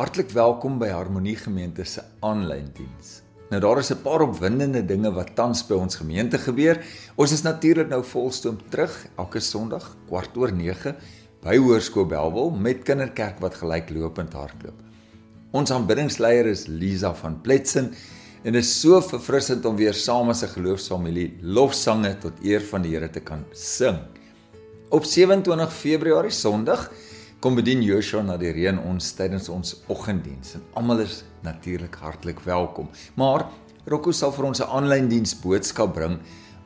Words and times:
Hartlik 0.00 0.30
welkom 0.32 0.78
by 0.80 0.86
Harmonie 0.88 1.34
Gemeente 1.36 1.84
se 1.84 2.00
aanlyn 2.24 2.70
diens. 2.72 3.18
Nou 3.50 3.58
daar 3.60 3.78
is 3.82 3.90
'n 3.92 4.00
paar 4.00 4.22
opwindende 4.24 4.80
dinge 4.80 5.10
wat 5.12 5.34
tans 5.36 5.60
by 5.66 5.74
ons 5.74 5.96
gemeente 5.96 6.38
gebeur. 6.38 6.80
Ons 7.16 7.32
is 7.32 7.42
natuurlik 7.42 7.88
nou 7.88 8.04
volstoom 8.04 8.56
terug 8.70 9.06
elke 9.16 9.40
Sondag 9.40 9.96
kwart 10.06 10.36
oor 10.36 10.52
9 10.52 10.96
by 11.42 11.56
Hoërskool 11.56 12.06
Belwel 12.06 12.50
met 12.50 12.82
kinderkerk 12.82 13.40
wat 13.40 13.54
gelyklopend 13.54 14.32
hardloop. 14.32 14.80
Ons 15.50 15.70
aanbiddingsleier 15.70 16.46
is 16.46 16.66
Lisa 16.66 17.14
van 17.14 17.40
Pletsen 17.40 17.92
en 18.42 18.52
dit 18.52 18.64
is 18.64 18.80
so 18.80 19.00
verfrissend 19.00 19.64
om 19.64 19.76
weer 19.76 19.94
saam 19.94 20.28
as 20.30 20.42
'n 20.42 20.48
geloofsfamilie 20.48 21.36
lofsange 21.42 22.18
tot 22.18 22.32
eer 22.42 22.60
van 22.60 22.82
die 22.82 22.94
Here 22.96 23.10
te 23.10 23.20
kan 23.20 23.44
sing. 23.52 23.98
Op 24.88 25.04
27 25.04 25.72
Februarie 25.72 26.30
Sondag 26.30 26.90
kom 27.40 27.56
bedien 27.56 27.80
Joshua 27.80 28.20
na 28.20 28.34
die 28.36 28.50
reën 28.52 28.76
ons 28.84 29.06
tydens 29.16 29.48
ons 29.48 29.78
oggenddiens 29.88 30.58
en 30.58 30.64
almal 30.76 31.06
is 31.06 31.22
natuurlik 31.40 31.94
hartlik 32.02 32.42
welkom. 32.44 32.90
Maar 33.16 33.46
Rocco 33.88 34.12
sal 34.12 34.32
vir 34.36 34.44
ons 34.44 34.60
'n 34.60 34.68
aanlyn 34.68 35.08
diens 35.08 35.32
boodskap 35.34 35.94
bring 35.94 36.18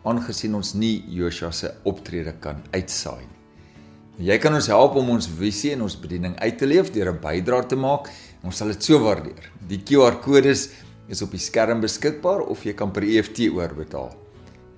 aangesien 0.04 0.54
ons 0.54 0.74
nie 0.74 1.04
Joshua 1.06 1.52
se 1.52 1.70
optrede 1.84 2.34
kan 2.40 2.56
uitsaai 2.72 3.22
nie. 3.22 4.26
Jy 4.26 4.38
kan 4.38 4.54
ons 4.54 4.66
help 4.66 4.96
om 4.96 5.10
ons 5.10 5.26
visie 5.26 5.72
en 5.72 5.82
ons 5.82 5.96
bediening 5.96 6.36
uit 6.38 6.58
te 6.58 6.66
leef 6.66 6.90
deur 6.92 7.12
'n 7.12 7.20
bydrae 7.20 7.68
te 7.68 7.76
maak. 7.76 8.10
Ons 8.42 8.56
sal 8.56 8.68
dit 8.68 8.82
so 8.82 8.98
waardeer. 8.98 9.50
Die 9.68 9.78
QR-kodes 9.78 10.70
is 11.08 11.22
op 11.22 11.30
die 11.30 11.38
skerm 11.38 11.80
beskikbaar 11.80 12.40
of 12.40 12.64
jy 12.64 12.72
kan 12.72 12.90
per 12.90 13.02
EFT 13.02 13.48
oorbetaal. 13.48 14.12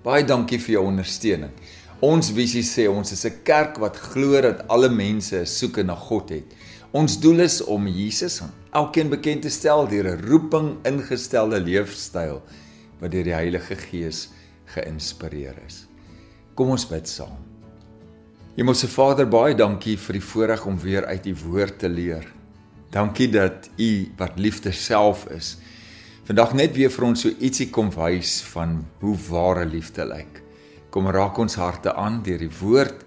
Baie 0.05 0.25
dankie 0.25 0.59
vir 0.59 0.73
jou 0.73 0.87
ondersteuning. 0.87 1.51
Ons 2.05 2.29
visie 2.37 2.61
sê 2.61 2.85
ons 2.93 3.13
is 3.13 3.25
'n 3.25 3.41
kerk 3.43 3.79
wat 3.81 3.97
glo 3.97 4.41
dat 4.41 4.69
alle 4.69 4.89
mense 4.89 5.47
soeke 5.47 5.83
na 5.83 5.95
God 5.95 6.29
het. 6.29 6.45
Ons 6.93 7.19
doel 7.21 7.41
is 7.41 7.65
om 7.65 7.87
Jesus 7.87 8.43
aan 8.43 8.53
elkeen 8.73 9.09
bekend 9.09 9.43
te 9.43 9.49
stel 9.49 9.89
deur 9.89 10.05
'n 10.05 10.27
roeping 10.29 10.77
ingestelde 10.85 11.61
leefstyl 11.61 12.43
wat 13.01 13.11
deur 13.11 13.25
die 13.25 13.35
Heilige 13.35 13.77
Gees 13.77 14.29
geïnspireer 14.67 15.57
is. 15.67 15.87
Kom 16.55 16.69
ons 16.69 16.87
bid 16.87 17.09
saam. 17.09 17.39
Hemelse 18.57 18.89
Vader, 18.89 19.27
baie 19.27 19.55
dankie 19.55 19.97
vir 19.97 20.13
die 20.13 20.23
voorreg 20.23 20.67
om 20.67 20.79
weer 20.79 21.05
uit 21.07 21.27
U 21.27 21.35
woord 21.49 21.79
te 21.79 21.89
leer. 21.89 22.27
Dankie 22.91 23.29
dat 23.29 23.71
U 23.79 24.13
wat 24.17 24.39
liefde 24.39 24.73
self 24.73 25.27
is, 25.31 25.57
vandag 26.25 26.55
net 26.55 26.77
weer 26.77 26.91
vir 26.91 27.05
ons 27.05 27.21
so 27.21 27.29
ietsie 27.29 27.71
kom 27.71 27.91
wys 27.91 28.43
van 28.43 28.85
hoe 29.01 29.17
ware 29.29 29.65
liefde 29.65 30.05
lyk. 30.05 30.46
Kom 30.91 31.09
raak 31.13 31.39
ons 31.39 31.59
harte 31.61 31.95
aan 31.95 32.23
deur 32.27 32.41
die 32.41 32.53
woord 32.61 33.05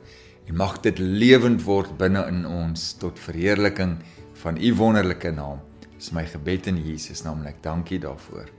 en 0.50 0.58
mag 0.58 0.80
dit 0.86 1.00
lewend 1.00 1.64
word 1.66 1.96
binne 1.98 2.26
in 2.30 2.46
ons 2.46 2.94
tot 3.02 3.20
verheerliking 3.22 3.98
van 4.42 4.58
u 4.58 4.74
wonderlike 4.76 5.32
naam. 5.36 5.62
Dis 6.00 6.14
my 6.16 6.24
gebed 6.28 6.70
in 6.72 6.80
Jesus 6.80 7.26
naam 7.26 7.42
en 7.44 7.52
ek 7.52 7.64
dank 7.64 7.90
U 7.92 7.98
daarvoor. 8.00 8.52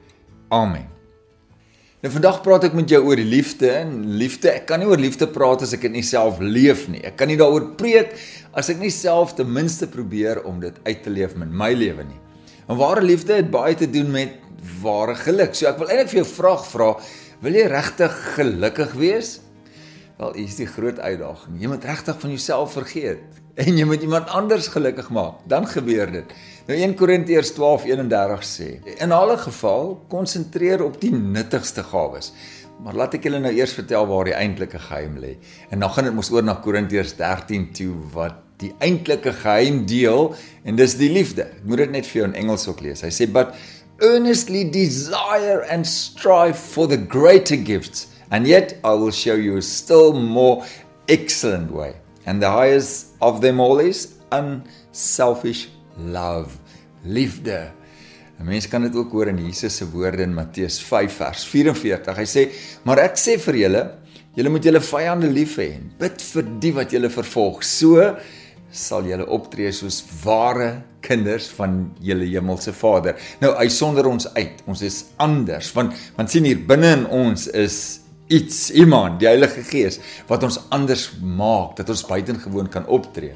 Amen. 0.53 0.89
Nou 2.01 2.11
vandag 2.13 2.39
praat 2.45 2.65
ek 2.69 2.77
met 2.77 2.89
jou 2.89 3.01
oor 3.09 3.21
die 3.21 3.29
liefde 3.29 3.69
en 3.77 3.91
liefde. 4.21 4.49
Ek 4.53 4.67
kan 4.69 4.81
nie 4.81 4.89
oor 4.89 5.01
liefde 5.01 5.27
praat 5.29 5.65
as 5.67 5.75
ek 5.77 5.83
dit 5.85 5.99
nie 5.99 6.05
self 6.05 6.39
leef 6.41 6.87
nie. 6.89 7.03
Ek 7.05 7.19
kan 7.21 7.29
nie 7.29 7.37
daaroor 7.41 7.75
preek 7.81 8.15
as 8.57 8.71
ek 8.73 8.81
nie 8.81 8.93
self 8.93 9.35
ten 9.37 9.49
minste 9.53 9.89
probeer 9.89 10.41
om 10.49 10.63
dit 10.63 10.77
uit 10.87 11.03
te 11.05 11.13
leef 11.13 11.37
in 11.37 11.53
my 11.53 11.75
lewe 11.77 12.07
nie. 12.09 12.21
En 12.69 12.81
ware 12.81 13.05
liefde 13.05 13.37
het 13.37 13.51
baie 13.53 13.77
te 13.77 13.89
doen 13.91 14.09
met 14.13 14.37
ware 14.81 15.17
geluk. 15.17 15.57
So 15.57 15.69
ek 15.69 15.81
wil 15.81 15.93
eintlik 15.93 16.13
vir 16.13 16.21
jou 16.23 16.29
vraag 16.29 16.65
vra, 16.71 16.91
Wil 17.41 17.55
jy 17.57 17.71
regtig 17.73 18.13
gelukkig 18.35 18.91
wees? 19.01 19.39
Wel, 20.19 20.35
hier 20.37 20.49
is 20.51 20.59
die 20.59 20.67
groot 20.69 20.99
uitdaging. 21.01 21.55
Jy 21.57 21.71
moet 21.73 21.87
regtig 21.89 22.19
van 22.21 22.35
jouself 22.35 22.75
vergeet 22.77 23.39
en 23.61 23.79
jy 23.81 23.87
moet 23.89 24.05
iemand 24.05 24.29
anders 24.37 24.69
gelukkig 24.69 25.09
maak. 25.17 25.39
Dan 25.49 25.65
gebeur 25.69 26.13
dit. 26.13 26.35
Nou 26.69 26.77
1 26.77 26.93
Korintiërs 27.01 27.55
12:31 27.57 28.45
sê: 28.45 28.69
"In 29.01 29.17
alle 29.17 29.39
geval, 29.41 30.05
konsentreer 30.13 30.85
op 30.85 31.01
die 31.01 31.13
nuttigste 31.13 31.83
gawes." 31.83 32.33
Maar 32.85 32.95
laat 32.95 33.15
ek 33.15 33.25
julle 33.25 33.41
nou 33.41 33.53
eers 33.53 33.73
vertel 33.73 34.07
waar 34.07 34.25
die 34.25 34.37
eintlike 34.37 34.79
geheim 34.79 35.17
lê. 35.17 35.37
En 35.71 35.81
dan 35.81 35.91
gaan 35.91 36.05
dit 36.05 36.15
mos 36.15 36.31
oor 36.31 36.45
na 36.45 36.61
Korintiërs 36.61 37.17
13 37.17 37.73
toe 37.73 37.95
wat 38.13 38.37
die 38.59 38.75
eintlike 38.79 39.33
geheim 39.33 39.87
deel 39.87 40.35
en 40.65 40.77
dis 40.77 40.97
die 40.97 41.11
liefde. 41.11 41.43
Ek 41.43 41.65
moet 41.65 41.79
dit 41.79 41.91
net 41.91 42.07
vir 42.07 42.21
jou 42.21 42.29
in 42.29 42.37
Engels 42.37 42.69
ook 42.69 42.81
lees. 42.81 43.01
Hy 43.01 43.09
sê: 43.09 43.33
"But 43.33 43.57
earnestly 44.03 44.65
desire 44.65 45.63
and 45.63 45.87
strive 45.87 46.59
for 46.59 46.87
the 46.87 46.97
greater 46.97 47.57
gifts, 47.57 48.09
and 48.31 48.47
yet 48.47 48.79
I 48.85 48.93
will 48.95 49.11
show 49.11 49.35
you 49.35 49.57
a 49.57 49.63
still 49.63 50.13
more 50.13 50.65
excellent 51.09 51.71
way. 51.71 51.97
And 52.27 52.41
the 52.41 52.51
highest 52.51 53.17
of 53.21 53.41
them 53.41 53.61
all 53.61 53.79
is 53.81 54.15
unselfish 54.31 55.69
love. 55.99 56.59
Liefde. 57.05 57.73
'n 58.41 58.47
Mens 58.49 58.69
kan 58.69 58.83
dit 58.83 58.97
ook 58.97 59.13
hoor 59.13 59.29
in 59.29 59.39
Jesus 59.39 59.77
se 59.77 59.85
woorde 59.91 60.23
in 60.23 60.35
Matteus 60.35 60.81
5 60.81 61.13
vers 61.13 61.45
44. 61.45 62.17
Hy 62.17 62.25
sê: 62.25 62.49
"Maar 62.85 62.99
ek 62.99 63.17
sê 63.17 63.39
vir 63.39 63.55
julle, 63.55 63.91
julle 64.35 64.49
moet 64.49 64.65
julle 64.65 64.81
vyande 64.81 65.29
lief 65.29 65.57
hê 65.57 65.75
en 65.75 65.91
bid 65.99 66.23
vir 66.23 66.43
die 66.61 66.73
wat 66.73 66.91
julle 66.91 67.11
vervolg." 67.11 67.63
So 67.63 68.17
sal 68.71 69.07
julle 69.09 69.27
optree 69.27 69.73
soos 69.75 70.01
ware 70.23 70.83
kinders 71.03 71.49
van 71.57 71.89
julle 72.05 72.29
hemelse 72.31 72.73
Vader. 72.77 73.19
Nou 73.43 73.53
hy 73.57 73.67
sonder 73.73 74.07
ons 74.11 74.29
uit. 74.37 74.63
Ons 74.71 74.85
is 74.87 75.01
anders 75.23 75.73
want 75.77 75.97
want 76.19 76.31
sien 76.31 76.47
hier 76.47 76.61
binne 76.69 76.95
in 77.01 77.07
ons 77.07 77.49
is 77.51 78.01
iets 78.31 78.69
iemand, 78.79 79.19
die 79.19 79.27
Heilige 79.27 79.65
Gees 79.67 79.99
wat 80.29 80.45
ons 80.47 80.61
anders 80.71 81.09
maak 81.19 81.75
dat 81.81 81.91
ons 81.91 82.07
buitengewoon 82.07 82.71
kan 82.71 82.87
optree. 82.87 83.35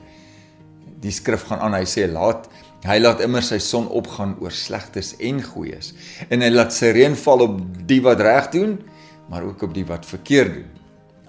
Die 1.03 1.12
skrif 1.12 1.49
gaan 1.49 1.61
aan, 1.61 1.75
hy 1.77 1.87
sê 1.89 2.06
laat 2.11 2.49
hy 2.84 2.99
laat 3.01 3.22
immer 3.25 3.41
sy 3.41 3.56
son 3.65 3.87
opgaan 3.97 4.34
oor 4.45 4.53
slegtes 4.53 5.15
en 5.25 5.39
goeies 5.41 5.95
en 6.28 6.45
hy 6.45 6.51
laat 6.53 6.75
sy 6.77 6.93
reën 6.93 7.16
val 7.16 7.47
op 7.47 7.59
die 7.89 8.03
wat 8.05 8.21
reg 8.22 8.51
doen, 8.53 8.77
maar 9.33 9.47
ook 9.49 9.65
op 9.65 9.72
die 9.75 9.87
wat 9.89 10.05
verkeerd 10.06 10.59
doen. 10.61 10.73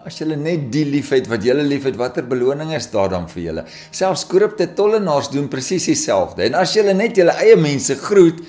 As 0.05 0.19
julle 0.21 0.35
net 0.37 0.67
die 0.69 0.83
liefhet 0.85 1.25
wat 1.31 1.41
julle 1.41 1.63
liefhet, 1.65 1.95
watter 1.97 2.27
beloning 2.29 2.75
is 2.77 2.85
daar 2.91 3.09
dan 3.09 3.25
vir 3.31 3.41
julle? 3.41 3.63
Selfs 3.89 4.27
korrupte 4.29 4.67
tollenaars 4.77 5.31
doen 5.33 5.47
presies 5.49 5.87
dieselfde. 5.89 6.43
En 6.45 6.59
as 6.59 6.75
julle 6.77 6.93
net 6.93 7.17
julle 7.17 7.33
eie 7.41 7.55
mense 7.57 7.97
groet, 8.03 8.43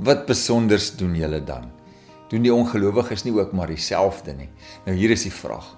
wat 0.00 0.24
besonders 0.30 0.94
doen 0.96 1.12
julle 1.18 1.42
dan? 1.44 1.68
Doen 2.32 2.48
die 2.48 2.54
ongelowiges 2.54 3.26
nie 3.26 3.34
ook 3.36 3.52
maar 3.52 3.68
dieselfde 3.68 4.32
nie? 4.38 4.48
Nou 4.88 4.96
hier 4.96 5.12
is 5.12 5.26
die 5.28 5.34
vraag. 5.34 5.68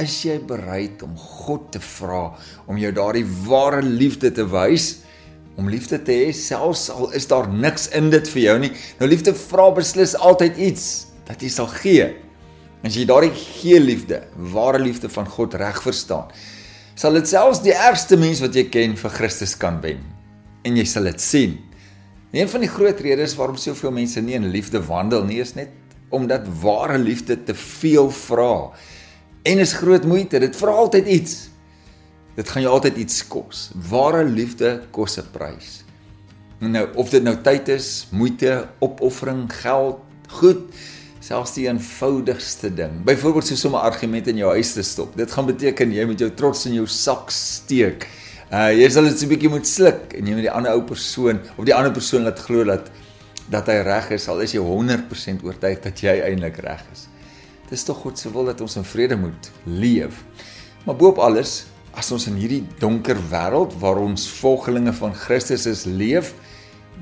Is 0.00 0.20
jy 0.22 0.38
bereid 0.38 1.02
om 1.02 1.18
God 1.18 1.72
te 1.74 1.82
vra 1.82 2.28
om 2.70 2.78
jou 2.78 2.94
daardie 2.94 3.26
ware 3.50 3.82
liefde 3.82 4.30
te 4.30 4.46
wys? 4.54 5.00
Om 5.58 5.66
liefde 5.68 5.98
te 5.98 6.14
hê 6.14 6.30
selfs 6.30 6.86
al 6.94 7.10
is 7.18 7.26
daar 7.28 7.50
niks 7.50 7.90
in 7.98 8.14
dit 8.14 8.34
vir 8.36 8.46
jou 8.46 8.58
nie. 8.62 8.74
Nou 9.02 9.10
liefde 9.10 9.34
vra 9.34 9.72
beslis 9.74 10.14
altyd 10.14 10.62
iets 10.70 10.90
dat 11.26 11.42
jy 11.42 11.50
sal 11.58 11.74
gee. 11.82 12.12
As 12.80 12.96
jy 12.96 13.04
daardie 13.04 13.34
gee 13.36 13.80
liefde, 13.80 14.22
ware 14.54 14.78
liefde 14.80 15.10
van 15.12 15.26
God 15.28 15.54
reg 15.60 15.82
verstaan, 15.84 16.30
sal 16.96 17.16
dit 17.18 17.28
selfs 17.28 17.60
die 17.64 17.74
ergste 17.76 18.16
mens 18.16 18.40
wat 18.40 18.56
jy 18.56 18.64
ken 18.72 18.96
vir 18.96 19.12
Christus 19.12 19.52
kan 19.60 19.82
wen. 19.84 20.00
En 20.64 20.76
jy 20.76 20.86
sal 20.88 21.08
dit 21.10 21.20
sien. 21.20 21.58
Een 22.32 22.48
van 22.48 22.64
die 22.64 22.70
groot 22.70 23.00
redes 23.04 23.34
waarom 23.36 23.58
soveel 23.60 23.92
mense 23.92 24.20
nie 24.24 24.36
in 24.38 24.48
liefde 24.54 24.80
wandel 24.86 25.26
nie, 25.28 25.40
is 25.44 25.56
net 25.58 25.76
omdat 26.10 26.48
ware 26.62 26.96
liefde 26.98 27.36
te 27.44 27.54
veel 27.54 28.08
vra. 28.10 28.70
En 29.46 29.60
is 29.62 29.76
groot 29.78 30.04
moeite, 30.08 30.40
dit 30.42 30.56
vra 30.56 30.72
altyd 30.82 31.06
iets. 31.06 31.36
Dit 32.36 32.48
gaan 32.48 32.64
jou 32.64 32.72
altyd 32.72 32.96
iets 33.02 33.20
kos. 33.28 33.68
Ware 33.90 34.24
liefde 34.24 34.80
kos 34.90 35.18
'n 35.18 35.28
prys. 35.32 35.84
Nou 36.60 36.88
of 36.94 37.10
dit 37.10 37.22
nou 37.22 37.36
tyd 37.42 37.68
is, 37.68 38.08
moeite, 38.10 38.68
opoffering, 38.80 39.48
geld, 39.52 39.98
goed, 40.28 40.60
selfs 41.30 41.54
die 41.54 41.68
eenvoudigste 41.68 42.72
ding. 42.74 43.02
Byvoorbeeld 43.06 43.46
so 43.46 43.68
'n 43.68 43.74
argument 43.74 44.26
in 44.26 44.36
jou 44.36 44.50
huis 44.50 44.72
te 44.72 44.82
stop. 44.82 45.16
Dit 45.16 45.30
gaan 45.30 45.46
beteken 45.46 45.92
jy 45.92 46.04
moet 46.04 46.18
jou 46.18 46.30
trots 46.34 46.66
in 46.66 46.74
jou 46.74 46.86
sak 46.86 47.30
steek. 47.30 48.08
Uh 48.50 48.72
jy 48.74 48.88
sal 48.90 49.04
dit 49.04 49.18
so 49.18 49.26
'n 49.26 49.28
bietjie 49.28 49.48
moet 49.48 49.66
sluk 49.66 50.14
en 50.14 50.26
jy 50.26 50.34
moet 50.34 50.48
die 50.48 50.50
ander 50.50 50.72
ou 50.72 50.82
persoon 50.82 51.38
of 51.56 51.64
die 51.64 51.74
ander 51.74 51.92
persoon 51.92 52.22
laat 52.22 52.38
glo 52.38 52.64
dat 52.64 52.90
dat 53.50 53.66
hy 53.66 53.82
reg 53.82 54.10
is, 54.10 54.28
al 54.28 54.40
is 54.40 54.52
jy 54.52 54.60
100% 54.60 55.42
oortuig 55.42 55.80
dat 55.82 56.00
jy 56.00 56.20
eintlik 56.20 56.56
reg 56.56 56.82
is. 56.92 57.08
Dit 57.64 57.78
is 57.78 57.84
tog 57.84 57.96
God 57.96 58.18
se 58.18 58.30
wil 58.30 58.44
dat 58.44 58.60
ons 58.60 58.76
in 58.76 58.84
vrede 58.84 59.16
moet 59.16 59.50
leef. 59.64 60.24
Maar 60.86 60.96
boop 60.96 61.18
alles, 61.18 61.66
as 61.94 62.12
ons 62.12 62.26
in 62.26 62.34
hierdie 62.34 62.66
donker 62.78 63.18
wêreld 63.30 63.74
waar 63.80 63.98
ons 63.98 64.28
volgelinge 64.28 64.92
van 64.92 65.14
Christus 65.14 65.66
is 65.66 65.84
leef, 65.84 66.34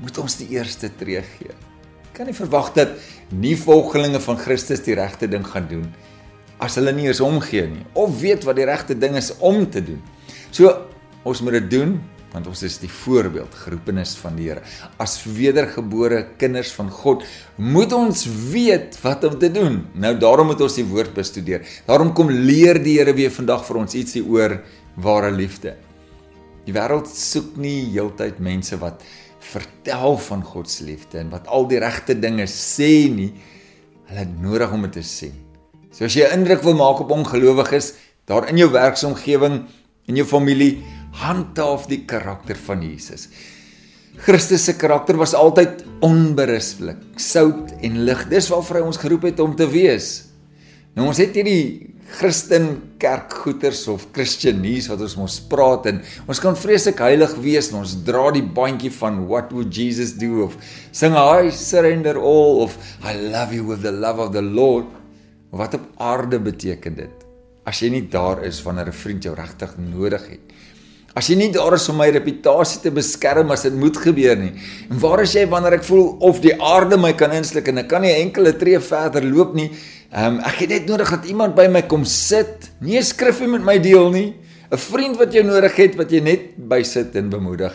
moet 0.01 0.17
ons 0.17 0.37
die 0.37 0.49
eerste 0.49 0.89
tree 0.97 1.21
gee 1.21 1.68
kan 2.13 2.29
nie 2.29 2.37
verwag 2.37 2.73
dat 2.75 2.95
nie 3.29 3.55
volgelinge 3.57 4.21
van 4.23 4.37
Christus 4.37 4.83
die 4.85 4.97
regte 4.99 5.29
ding 5.29 5.45
gaan 5.47 5.67
doen 5.69 5.89
as 6.59 6.75
hulle 6.79 6.93
nie 6.95 7.07
eens 7.07 7.23
omgee 7.23 7.67
nie 7.71 7.83
of 7.97 8.19
weet 8.21 8.45
wat 8.47 8.59
die 8.59 8.67
regte 8.67 8.97
ding 8.97 9.15
is 9.19 9.31
om 9.39 9.63
te 9.71 9.83
doen. 9.83 9.99
So 10.51 10.71
ons 11.27 11.43
moet 11.43 11.59
dit 11.61 11.69
doen 11.79 11.99
want 12.29 12.45
ons 12.45 12.59
is 12.61 12.75
die 12.77 12.91
voorbeeld 12.93 13.55
geroepenes 13.63 14.11
van 14.21 14.35
die 14.37 14.51
Here. 14.51 14.61
As 15.01 15.17
wedergebore 15.25 16.35
kinders 16.37 16.69
van 16.77 16.91
God 16.93 17.23
moet 17.57 17.93
ons 17.95 18.25
weet 18.51 18.99
wat 19.01 19.25
om 19.25 19.39
te 19.41 19.49
doen. 19.49 19.81
Nou 19.97 20.13
daarom 20.21 20.51
moet 20.51 20.61
ons 20.61 20.77
die 20.77 20.85
woord 20.85 21.15
bestudeer. 21.17 21.65
Daarom 21.87 22.13
kom 22.13 22.29
leer 22.29 22.77
die 22.83 22.99
Here 22.99 23.15
weer 23.17 23.33
vandag 23.33 23.65
vir 23.65 23.81
ons 23.81 23.97
ietsie 23.97 24.21
oor 24.21 24.59
ware 25.01 25.31
liefde. 25.33 25.73
Die 26.67 26.75
wêreld 26.75 27.09
soek 27.09 27.55
nie 27.57 27.89
heeltyd 27.95 28.37
mense 28.43 28.77
wat 28.77 29.01
vertel 29.39 30.17
van 30.17 30.43
God 30.43 30.69
se 30.69 30.83
liefde 30.83 31.19
en 31.21 31.31
wat 31.33 31.47
al 31.47 31.67
die 31.67 31.79
regte 31.79 32.15
dinge 32.19 32.47
sê 32.51 33.09
nie, 33.11 33.31
hulle 34.09 34.25
het 34.25 34.41
nodig 34.41 34.71
om 34.73 34.83
dit 34.87 34.97
te 34.99 35.03
sien. 35.05 35.35
So 35.91 36.05
as 36.05 36.15
jy 36.15 36.27
'n 36.27 36.39
indruk 36.39 36.63
wil 36.63 36.75
maak 36.75 36.99
op 36.99 37.11
ongelowiges 37.11 37.93
daar 38.25 38.47
in 38.49 38.57
jou 38.57 38.69
werksomgewing, 38.71 39.65
in 40.07 40.15
jou 40.15 40.25
familie, 40.25 40.83
handhaaf 41.11 41.87
die 41.87 42.05
karakter 42.05 42.55
van 42.55 42.81
Jesus. 42.81 43.29
Christus 44.17 44.65
se 44.65 44.75
karakter 44.75 45.17
was 45.17 45.33
altyd 45.33 45.83
onberispelik, 46.01 46.97
sout 47.15 47.71
en 47.81 48.03
lig. 48.03 48.27
Dis 48.29 48.49
waarvoor 48.49 48.75
hy 48.75 48.81
ons 48.81 48.97
geroep 48.97 49.23
het 49.29 49.39
om 49.39 49.55
te 49.55 49.67
wees. 49.69 50.25
Nou 50.95 51.07
ons 51.07 51.17
het 51.17 51.35
hierdie 51.35 51.95
Christen 52.09 52.95
kerkgoeters 53.01 53.83
of 53.91 54.07
Christianies 54.15 54.89
wat 54.89 55.03
ons 55.05 55.15
mos 55.19 55.37
praat 55.51 55.85
en 55.91 56.01
ons 56.25 56.41
kan 56.41 56.57
vreeslik 56.57 57.01
heilig 57.03 57.35
wees 57.43 57.69
en 57.71 57.81
ons 57.83 57.95
dra 58.07 58.29
die 58.35 58.43
bandjie 58.43 58.91
van 58.97 59.21
what 59.29 59.53
would 59.53 59.69
Jesus 59.75 60.15
do 60.17 60.43
of 60.47 60.57
sing 60.91 61.13
I 61.13 61.51
surrender 61.53 62.17
all 62.17 62.63
of 62.65 62.77
I 63.05 63.13
love 63.15 63.53
you 63.53 63.67
with 63.69 63.85
the 63.85 63.93
love 63.93 64.19
of 64.19 64.33
the 64.33 64.43
Lord. 64.43 64.89
Wat 65.49 65.73
op 65.73 65.85
aarde 65.97 66.37
beteken 66.39 66.97
dit? 66.97 67.25
As 67.65 67.81
jy 67.81 67.89
nie 67.93 68.05
daar 68.09 68.43
is 68.45 68.61
wanneer 68.65 68.89
'n 68.89 69.01
vriend 69.03 69.23
jou 69.23 69.35
regtig 69.35 69.77
nodig 69.77 70.27
het. 70.29 70.45
As 71.15 71.27
jy 71.27 71.35
nie 71.35 71.51
daar 71.51 71.73
is 71.73 71.89
om 71.89 71.97
my 71.97 72.09
reputasie 72.09 72.81
te 72.81 72.91
beskerm 72.91 73.49
as 73.51 73.63
dit 73.63 73.73
moet 73.73 73.97
gebeur 73.97 74.37
nie. 74.37 74.53
En 74.89 74.99
waar 74.99 75.21
is 75.21 75.33
jy 75.33 75.47
wanneer 75.49 75.73
ek 75.73 75.83
voel 75.83 76.17
of 76.21 76.39
die 76.39 76.53
aarde 76.53 76.97
my 76.97 77.13
kan 77.13 77.31
insluk 77.31 77.67
en 77.67 77.77
ek 77.77 77.89
kan 77.89 78.01
nie 78.01 78.13
enkele 78.13 78.53
tree 78.57 78.79
verder 78.79 79.25
loop 79.25 79.55
nie? 79.57 79.71
Ehm 80.09 80.39
um, 80.39 80.41
ek 80.41 80.63
het 80.63 80.71
net 80.73 80.87
nodig 80.89 81.09
dat 81.13 81.25
iemand 81.29 81.53
by 81.53 81.67
my 81.69 81.83
kom 81.85 82.03
sit. 82.05 82.71
Nie 82.81 82.97
'n 82.97 83.03
skrifgie 83.03 83.47
met 83.47 83.61
my 83.61 83.77
deel 83.79 84.09
nie. 84.09 84.33
'n 84.71 84.77
Vriend 84.77 85.17
wat 85.17 85.33
jy 85.33 85.43
nodig 85.43 85.75
het 85.75 85.95
wat 85.95 86.11
jy 86.11 86.19
net 86.19 86.57
by 86.57 86.81
sit 86.83 87.15
en 87.15 87.29
bemoedig. 87.29 87.73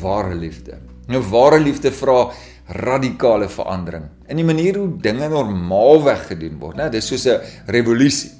Ware 0.00 0.34
liefde. 0.34 0.78
Nou 1.08 1.22
ware 1.22 1.58
liefde 1.58 1.90
vra 1.90 2.30
radikale 2.68 3.48
verandering 3.48 4.04
in 4.28 4.36
die 4.36 4.44
manier 4.44 4.76
hoe 4.76 5.00
dinge 5.00 5.28
normaalweg 5.28 6.26
gedoen 6.26 6.58
word, 6.58 6.76
né? 6.76 6.90
Dis 6.90 7.06
soos 7.06 7.26
'n 7.26 7.40
revolusie. 7.66 8.30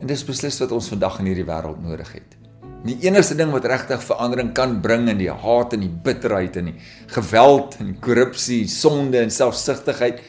En 0.00 0.06
dis 0.06 0.24
beslis 0.24 0.58
wat 0.58 0.72
ons 0.72 0.88
vandag 0.88 1.18
in 1.20 1.26
hierdie 1.26 1.46
wêreld 1.46 1.82
nodig 1.82 2.12
het. 2.12 2.36
Die 2.84 2.98
enigste 3.06 3.36
ding 3.36 3.52
wat 3.52 3.64
regtig 3.64 4.02
verandering 4.02 4.52
kan 4.52 4.80
bring 4.80 5.08
in 5.08 5.18
die 5.18 5.30
haat 5.30 5.72
en 5.72 5.80
die 5.80 5.96
bitterheid 6.02 6.56
en 6.56 6.64
die 6.64 6.80
geweld 7.06 7.76
en 7.78 7.96
korrupsie, 8.00 8.66
sonde 8.68 9.18
en 9.18 9.30
selfsugtigheid 9.30 10.20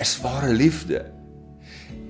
is 0.00 0.16
ware 0.24 0.52
liefde. 0.52 1.04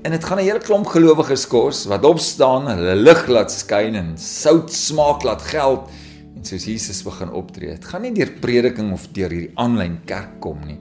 En 0.02 0.10
dit 0.10 0.25
gaan 0.25 0.38
'n 0.38 0.44
hele 0.44 0.58
klomp 0.58 0.87
gelowiges 0.87 1.46
kos 1.46 1.84
wat 1.84 2.04
opstaan, 2.04 2.66
hulle 2.66 2.94
lig 2.94 3.26
laat 3.26 3.52
skyn 3.52 3.94
en 3.94 4.19
sout 4.19 4.72
smaak 4.72 5.22
laat 5.22 5.42
geld 5.42 5.90
en 6.37 6.44
soos 6.44 6.64
Jesus 6.64 7.02
begin 7.02 7.31
optree. 7.31 7.69
Dit 7.69 7.84
gaan 7.84 8.02
nie 8.02 8.12
deur 8.12 8.31
prediking 8.40 8.92
of 8.92 9.08
deur 9.12 9.31
hierdie 9.31 9.52
aanlyn 9.54 9.98
kerk 10.04 10.40
kom 10.40 10.58
nie. 10.66 10.78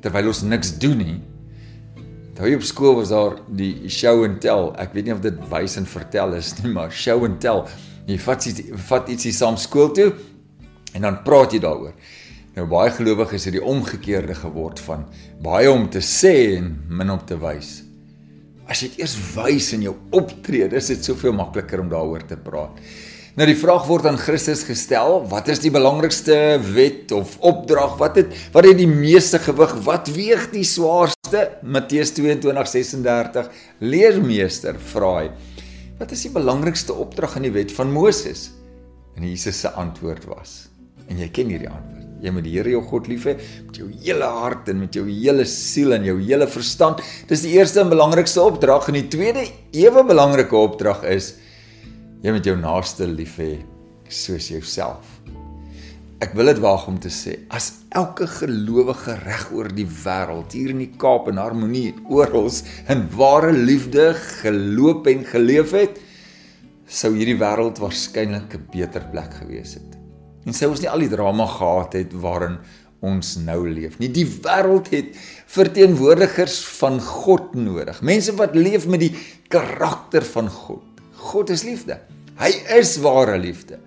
Terwyl 0.00 0.26
ons 0.26 0.42
niks 0.42 0.78
doen 0.78 0.96
nie. 0.96 1.20
Toe 2.34 2.54
op 2.54 2.62
skool 2.62 2.94
was 2.94 3.08
daar 3.08 3.36
die 3.50 3.88
show 3.88 4.24
and 4.24 4.40
tell. 4.40 4.72
Ek 4.78 4.92
weet 4.94 5.04
nie 5.04 5.14
of 5.14 5.20
dit 5.20 5.34
wys 5.50 5.76
en 5.76 5.86
vertel 5.86 6.34
is 6.38 6.54
nie, 6.62 6.72
maar 6.72 6.92
show 6.92 7.24
and 7.24 7.40
tell. 7.40 7.66
Jy 8.06 8.18
vat 8.18 8.46
iets 8.46 8.62
vat 8.88 9.08
ietsie 9.08 9.32
saam 9.32 9.56
skool 9.56 9.90
toe 9.92 10.12
en 10.94 11.02
dan 11.02 11.22
praat 11.24 11.52
jy 11.52 11.58
daaroor. 11.58 11.92
Nou 12.58 12.64
baie 12.66 12.90
gelowiges 12.90 13.44
het 13.46 13.54
die 13.54 13.62
omgekeerde 13.62 14.34
geword 14.34 14.80
van 14.82 15.04
baie 15.44 15.70
om 15.70 15.84
te 15.94 16.00
sê 16.02 16.56
en 16.56 16.72
min 16.90 17.12
om 17.14 17.20
te 17.22 17.36
wys. 17.38 17.84
As 18.66 18.80
jy 18.82 18.88
eers 18.98 19.14
wys 19.36 19.68
in 19.76 19.84
jou 19.86 19.92
optrede, 20.10 20.74
is 20.76 20.90
dit 20.90 21.06
soveel 21.06 21.36
makliker 21.38 21.78
om 21.78 21.92
daaroor 21.92 22.24
te 22.26 22.34
praat. 22.34 22.80
Nou 23.38 23.46
die 23.46 23.54
vraag 23.60 23.84
word 23.86 24.08
aan 24.10 24.18
Christus 24.18 24.64
gestel, 24.66 25.20
wat 25.30 25.46
is 25.52 25.62
die 25.62 25.70
belangrikste 25.70 26.58
wet 26.74 27.14
of 27.14 27.36
opdrag? 27.46 27.94
Wat 28.00 28.18
het 28.18 28.34
wat 28.56 28.66
het 28.66 28.80
die 28.80 28.90
meeste 28.90 29.38
gewig? 29.44 29.76
Wat 29.86 30.10
weeg 30.16 30.48
die 30.50 30.66
swaarste? 30.66 31.44
Matteus 31.62 32.10
22:36 32.18 33.52
Leermeester 33.78 34.82
vra 34.90 35.12
hy. 35.20 35.30
Wat 36.02 36.10
is 36.10 36.26
die 36.26 36.34
belangrikste 36.34 36.98
opdrag 37.06 37.38
in 37.38 37.46
die 37.46 37.54
wet 37.54 37.76
van 37.78 37.94
Moses? 37.94 38.48
En 39.14 39.22
Jesus 39.30 39.62
se 39.62 39.70
antwoord 39.70 40.26
was: 40.26 40.64
En 41.06 41.22
jy 41.22 41.30
ken 41.30 41.54
hierdie 41.54 41.70
antwoord. 41.70 41.97
Jy 42.22 42.32
moet 42.34 42.46
die 42.46 42.54
Here 42.56 42.72
jou 42.72 42.82
God 42.90 43.08
lief 43.10 43.26
hê 43.28 43.36
met 43.38 43.78
jou 43.78 43.88
hele 44.02 44.28
hart 44.38 44.70
en 44.72 44.80
met 44.82 44.94
jou 44.94 45.04
hele 45.06 45.46
siel 45.48 45.94
en 45.96 46.06
jou 46.06 46.16
hele 46.20 46.48
verstand. 46.50 47.02
Dis 47.30 47.44
die 47.46 47.54
eerste 47.58 47.82
en 47.84 47.92
belangrikste 47.92 48.42
opdrag 48.42 48.90
en 48.90 48.98
die 48.98 49.08
tweede 49.12 49.46
ewe 49.76 50.04
belangrike 50.06 50.56
opdrag 50.58 51.04
is 51.08 51.36
jy 52.24 52.34
moet 52.34 52.46
jou 52.46 52.56
naaste 52.58 53.06
lief 53.06 53.38
hê 53.38 53.52
soos 54.10 54.48
jouself. 54.50 55.18
Ek 56.18 56.32
wil 56.34 56.50
dit 56.50 56.58
waag 56.58 56.88
om 56.90 56.96
te 56.98 57.12
sê, 57.14 57.36
as 57.54 57.84
elke 57.94 58.26
gelowige 58.26 59.14
reg 59.20 59.44
oor 59.54 59.68
die 59.70 59.86
wêreld 59.86 60.56
hier 60.56 60.72
in 60.72 60.80
die 60.82 60.90
Kaap 60.98 61.28
in 61.30 61.38
harmonie 61.38 61.92
oral 62.10 62.50
in 62.90 63.04
ware 63.14 63.52
liefde 63.54 64.10
geloop 64.40 65.06
en 65.12 65.22
geleef 65.28 65.76
het, 65.78 66.02
sou 66.88 67.12
hierdie 67.14 67.38
wêreld 67.38 67.78
waarskynlik 67.78 68.58
'n 68.58 68.66
beter 68.74 69.06
plek 69.12 69.30
gewees 69.44 69.78
het 69.78 69.97
en 70.46 70.56
sê 70.56 70.68
ons 70.68 70.80
nie 70.82 70.90
al 70.90 71.04
die 71.04 71.12
drama 71.12 71.46
gehad 71.50 71.96
het 71.98 72.14
waarin 72.22 72.58
ons 73.04 73.36
nou 73.42 73.62
leef 73.70 73.98
nie. 74.00 74.10
Die 74.10 74.26
wêreld 74.26 74.90
het 74.90 75.18
verteenwoordigers 75.50 76.60
van 76.80 76.98
God 77.02 77.54
nodig. 77.54 78.00
Mense 78.02 78.34
wat 78.38 78.56
leef 78.58 78.88
met 78.90 79.04
die 79.06 79.12
karakter 79.52 80.26
van 80.26 80.50
God. 80.50 81.02
God 81.30 81.50
is 81.54 81.64
liefde. 81.66 82.00
Hy 82.38 82.50
is 82.78 82.96
ware 83.02 83.38
liefde. 83.38 83.78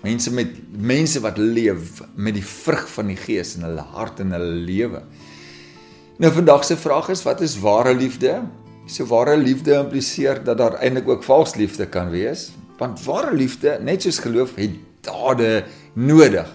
Mense 0.00 0.32
met 0.32 0.54
mense 0.72 1.20
wat 1.20 1.36
leef 1.40 2.00
met 2.16 2.36
die 2.38 2.44
vrug 2.44 2.86
van 2.88 3.12
die 3.12 3.18
Gees 3.20 3.54
in 3.58 3.66
hulle 3.68 3.84
hart 3.92 4.22
en 4.24 4.32
hulle 4.36 4.56
lewe. 4.64 5.02
Nou 6.20 6.32
vandag 6.32 6.64
se 6.68 6.76
vraag 6.80 7.10
is 7.12 7.24
wat 7.24 7.40
is 7.44 7.58
ware 7.60 7.92
liefde? 7.96 8.40
So 8.88 9.06
ware 9.08 9.36
liefde 9.40 9.76
impliseer 9.78 10.40
dat 10.44 10.58
daar 10.60 10.78
eintlik 10.80 11.08
ook 11.08 11.24
vals 11.24 11.54
liefde 11.60 11.86
kan 11.88 12.10
wees, 12.12 12.50
want 12.80 13.00
ware 13.04 13.32
liefde, 13.36 13.76
net 13.84 14.02
soos 14.02 14.18
geloof, 14.24 14.56
het 14.56 14.76
dade 15.00 15.64
nodig. 15.94 16.48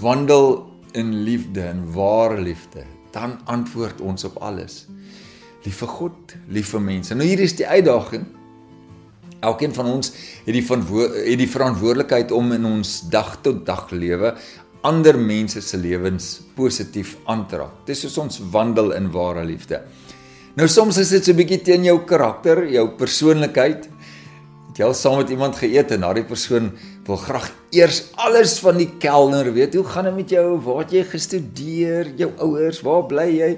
Wandel 0.00 0.66
in 0.92 1.12
liefde 1.22 1.60
en 1.60 1.82
ware 1.92 2.40
liefde, 2.40 2.84
dan 3.10 3.38
antwoord 3.44 4.00
ons 4.00 4.24
op 4.24 4.36
alles. 4.36 4.86
Liewe 5.64 5.86
God, 5.86 6.34
liewe 6.48 6.80
mense. 6.80 7.14
Nou 7.14 7.26
hier 7.26 7.40
is 7.40 7.56
die 7.56 7.66
uitdaging. 7.66 8.24
Elkeen 9.40 9.74
van 9.74 9.86
ons 9.86 10.12
het 10.46 10.54
die 10.54 10.64
het 10.64 11.38
die 11.38 11.50
verantwoordelikheid 11.50 12.32
om 12.34 12.52
in 12.52 12.64
ons 12.66 13.00
dag 13.10 13.36
tot 13.42 13.66
dag 13.66 13.90
lewe 13.90 14.34
ander 14.86 15.18
mense 15.18 15.60
se 15.62 15.78
lewens 15.78 16.38
positief 16.54 17.16
aan 17.26 17.46
te 17.48 17.58
raak. 17.58 17.84
Dis 17.86 18.04
soos 18.04 18.18
ons 18.22 18.40
wandel 18.52 18.92
in 18.96 19.10
ware 19.14 19.44
liefde. 19.46 19.82
Nou 20.58 20.68
soms 20.70 20.98
is 20.98 21.10
dit 21.10 21.24
so 21.24 21.32
'n 21.32 21.36
bietjie 21.36 21.62
teen 21.62 21.84
jou 21.84 21.98
karakter, 22.04 22.66
jou 22.70 22.88
persoonlikheid, 22.96 23.88
jy 24.74 24.84
al 24.84 24.94
saam 24.94 25.18
met 25.18 25.30
iemand 25.30 25.56
geëet 25.56 25.90
en 25.90 26.00
daardie 26.00 26.24
persoon 26.24 26.72
wil 27.08 27.16
graag 27.16 27.48
eers 27.72 28.02
alles 28.20 28.58
van 28.60 28.76
die 28.76 28.90
kelner 29.00 29.48
weet. 29.56 29.74
Hoe 29.78 29.84
gaan 29.88 30.10
dit 30.10 30.16
met 30.18 30.32
jou? 30.32 30.46
Waar 30.60 30.82
het 30.82 30.92
jy 30.92 31.04
gestudeer? 31.08 32.10
Jou 32.20 32.30
ouers, 32.44 32.82
waar 32.84 33.06
bly 33.08 33.28
jy? 33.32 33.52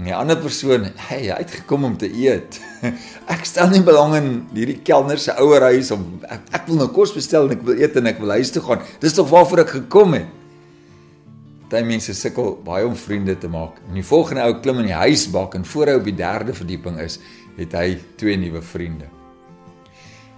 En 0.00 0.08
die 0.08 0.14
ander 0.16 0.38
persoon, 0.40 0.88
hey, 1.10 1.26
hy 1.28 1.36
het 1.42 1.52
gekom 1.60 1.84
om 1.84 1.96
te 2.00 2.08
eet. 2.08 2.56
Ek 3.34 3.44
stel 3.46 3.70
nie 3.70 3.82
belang 3.84 4.16
in 4.16 4.30
hierdie 4.56 4.78
kelner 4.82 5.20
se 5.20 5.34
ouer 5.38 5.68
huis 5.68 5.92
om 5.94 6.06
ek, 6.24 6.46
ek 6.56 6.66
wil 6.70 6.80
nou 6.80 6.88
kos 6.96 7.12
bestel 7.14 7.46
en 7.46 7.54
ek 7.58 7.62
wil 7.68 7.82
eet 7.84 7.98
en 8.00 8.08
ek 8.08 8.18
wil 8.22 8.32
huis 8.38 8.50
toe 8.54 8.64
gaan. 8.64 8.82
Dis 9.04 9.14
tog 9.18 9.28
waarvoor 9.30 9.66
ek 9.66 9.74
gekom 9.76 10.16
het. 10.16 10.32
Daai 11.70 11.84
mense 11.86 12.16
sukkel 12.16 12.56
baie 12.66 12.88
om 12.88 12.96
vriende 12.98 13.36
te 13.38 13.52
maak. 13.52 13.78
En 13.86 14.00
die 14.00 14.06
volgende 14.08 14.48
ou 14.48 14.56
klim 14.64 14.80
in 14.82 14.90
die 14.90 14.98
huisbak 15.04 15.54
en 15.60 15.68
voor 15.68 15.92
hy 15.92 16.00
op 16.00 16.08
die 16.08 16.18
derde 16.18 16.56
verdieping 16.56 16.98
is, 17.04 17.20
het 17.60 17.76
hy 17.78 17.92
twee 18.18 18.40
nuwe 18.40 18.64
vriende. 18.64 19.19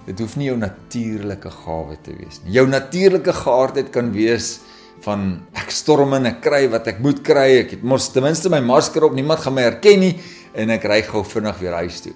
Dit 0.07 0.19
hoef 0.19 0.35
nie 0.37 0.49
jou 0.49 0.57
natuurlike 0.59 1.51
gawe 1.63 1.97
te 2.03 2.15
wees 2.17 2.41
nie. 2.43 2.57
Jou 2.57 2.67
natuurlike 2.67 3.33
geaardheid 3.33 3.91
kan 3.95 4.11
wees 4.15 4.57
van 5.05 5.43
ek 5.59 5.71
storm 5.75 6.15
in, 6.19 6.27
ek 6.27 6.41
kry 6.43 6.65
wat 6.71 6.89
ek 6.91 6.99
moet 7.03 7.23
kry. 7.27 7.63
Ek 7.63 7.77
het 7.77 7.85
mos 7.87 8.09
ten 8.15 8.27
minste 8.27 8.51
my 8.51 8.61
masker 8.65 9.07
op, 9.07 9.15
niemand 9.15 9.45
gaan 9.45 9.55
my 9.55 9.67
herken 9.67 10.03
nie 10.03 10.15
en 10.59 10.75
ek 10.75 10.87
ry 10.91 11.01
gou 11.07 11.23
vinnig 11.25 11.61
weer 11.63 11.79
huis 11.83 12.01
toe. 12.05 12.15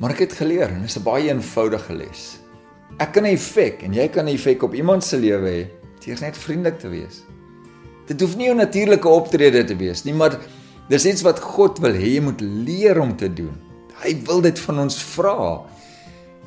Maar 0.00 0.12
ek 0.12 0.26
het 0.26 0.36
geleer 0.42 0.68
en 0.68 0.84
dit 0.84 0.90
is 0.90 0.98
'n 0.98 1.04
baie 1.04 1.28
eenvoudige 1.28 1.94
les. 1.94 2.38
Ek 2.98 3.12
kan 3.12 3.24
'n 3.24 3.32
effek 3.32 3.82
en 3.82 3.94
jy 3.94 4.08
kan 4.08 4.26
'n 4.26 4.34
effek 4.34 4.62
op 4.62 4.74
iemand 4.74 5.04
se 5.04 5.16
lewe 5.16 5.48
hê 5.48 5.66
deur 6.04 6.20
net 6.20 6.36
vriendelik 6.36 6.78
te 6.78 6.88
wees. 6.88 7.22
Dit 8.06 8.20
hoef 8.20 8.36
nie 8.36 8.46
jou 8.46 8.56
natuurlike 8.56 9.08
optrede 9.08 9.64
te 9.64 9.76
wees 9.76 10.04
nie, 10.04 10.14
maar 10.14 10.38
dis 10.88 11.04
iets 11.04 11.22
wat 11.22 11.40
God 11.40 11.78
wil 11.78 11.92
hê 11.92 12.14
jy 12.14 12.20
moet 12.20 12.40
leer 12.40 13.00
om 13.00 13.16
te 13.16 13.32
doen. 13.32 13.56
Hy 14.04 14.22
wil 14.26 14.40
dit 14.40 14.58
van 14.58 14.78
ons 14.78 15.02
vra. 15.02 15.66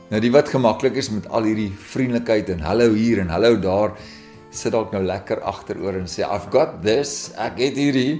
Nou 0.10 0.18
die 0.18 0.32
wat 0.34 0.48
gemaklik 0.50 0.96
is 0.98 1.12
met 1.14 1.28
al 1.30 1.46
hierdie 1.46 1.70
vriendelikheid 1.70 2.48
en 2.50 2.64
hallo 2.66 2.96
hier 2.98 3.20
en 3.22 3.30
hallo 3.30 3.60
daar 3.62 3.92
sit 4.50 4.74
dalk 4.74 4.90
nou 4.96 5.04
lekker 5.06 5.44
agteroor 5.46 6.00
en 6.00 6.08
sê 6.10 6.24
I've 6.26 6.50
got 6.50 6.80
this, 6.82 7.30
ek 7.38 7.60
het 7.62 7.78
hierdie. 7.78 8.16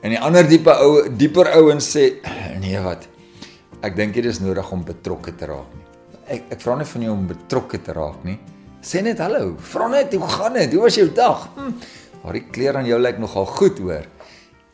En 0.00 0.14
die 0.14 0.20
ander 0.20 0.48
diepe 0.48 0.72
ou 0.80 1.02
dieper 1.12 1.50
ouens 1.58 1.90
sê 1.92 2.06
nee 2.62 2.80
wat. 2.80 3.04
Ek 3.84 3.92
dink 3.98 4.16
dit 4.16 4.24
is 4.24 4.40
nodig 4.40 4.72
om 4.72 4.80
betrokke 4.88 5.36
te 5.36 5.50
raak 5.52 5.76
nie. 5.76 5.84
Ek 6.24 6.48
ek 6.56 6.64
vra 6.64 6.78
nie 6.80 6.88
van 6.88 7.04
jou 7.04 7.12
om 7.18 7.28
betrokke 7.34 7.82
te 7.84 7.92
raak 8.00 8.24
nie. 8.24 8.38
Sê 8.80 9.04
net 9.04 9.20
hallo. 9.20 9.58
Vra 9.60 9.92
net 9.92 10.16
hoe 10.16 10.34
gaan 10.38 10.56
dit? 10.56 10.72
Hoe 10.72 10.86
was 10.86 10.96
jou 10.96 11.10
dag? 11.12 11.50
Hm, 11.58 11.72
maar 12.22 12.40
die 12.40 12.46
kleur 12.48 12.80
aan 12.80 12.88
jou 12.88 12.96
lyk 13.00 13.20
nogal 13.20 13.44
goed, 13.52 13.76
hoor. 13.84 14.08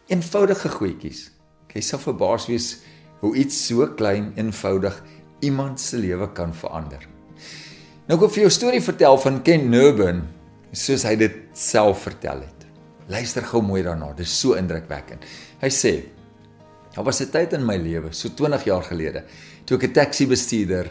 Eenvoudige 0.07 0.71
goedjies. 0.79 1.27
Jy 1.75 1.83
sal 1.83 2.03
verbaas 2.07 2.47
wees 2.47 2.77
hoe 3.21 3.35
iets 3.39 3.59
so 3.67 3.91
klein 3.99 4.31
eenvoudig 4.39 4.95
iemand 5.41 5.81
se 5.81 5.97
lewe 5.97 6.29
kan 6.33 6.55
verander. 6.55 7.07
Nou 8.07 8.17
ek 8.17 8.21
wil 8.21 8.31
vir 8.31 8.43
jou 8.43 8.51
'n 8.51 8.59
storie 8.59 8.83
vertel 8.83 9.19
van 9.19 9.43
Ken 9.43 9.71
Nurburn, 9.71 10.23
soos 10.73 11.03
hy 11.03 11.17
dit 11.17 11.35
self 11.53 12.03
vertel 12.03 12.41
het. 12.41 12.67
Luister 13.09 13.43
gou 13.43 13.63
mooi 13.63 13.83
daarna, 13.83 14.13
dit 14.13 14.27
is 14.27 14.41
so 14.41 14.55
indrukwekkend. 14.55 15.25
Hy 15.61 15.69
sê: 15.69 16.05
"Daar 16.95 17.05
was 17.05 17.21
'n 17.21 17.31
tyd 17.31 17.53
in 17.53 17.67
my 17.67 17.77
lewe, 17.77 18.13
so 18.13 18.29
20 18.29 18.65
jaar 18.65 18.83
gelede, 18.83 19.25
toe 19.65 19.77
ek 19.77 19.85
'n 19.85 19.93
taxi 19.93 20.27
bestuurder 20.27 20.91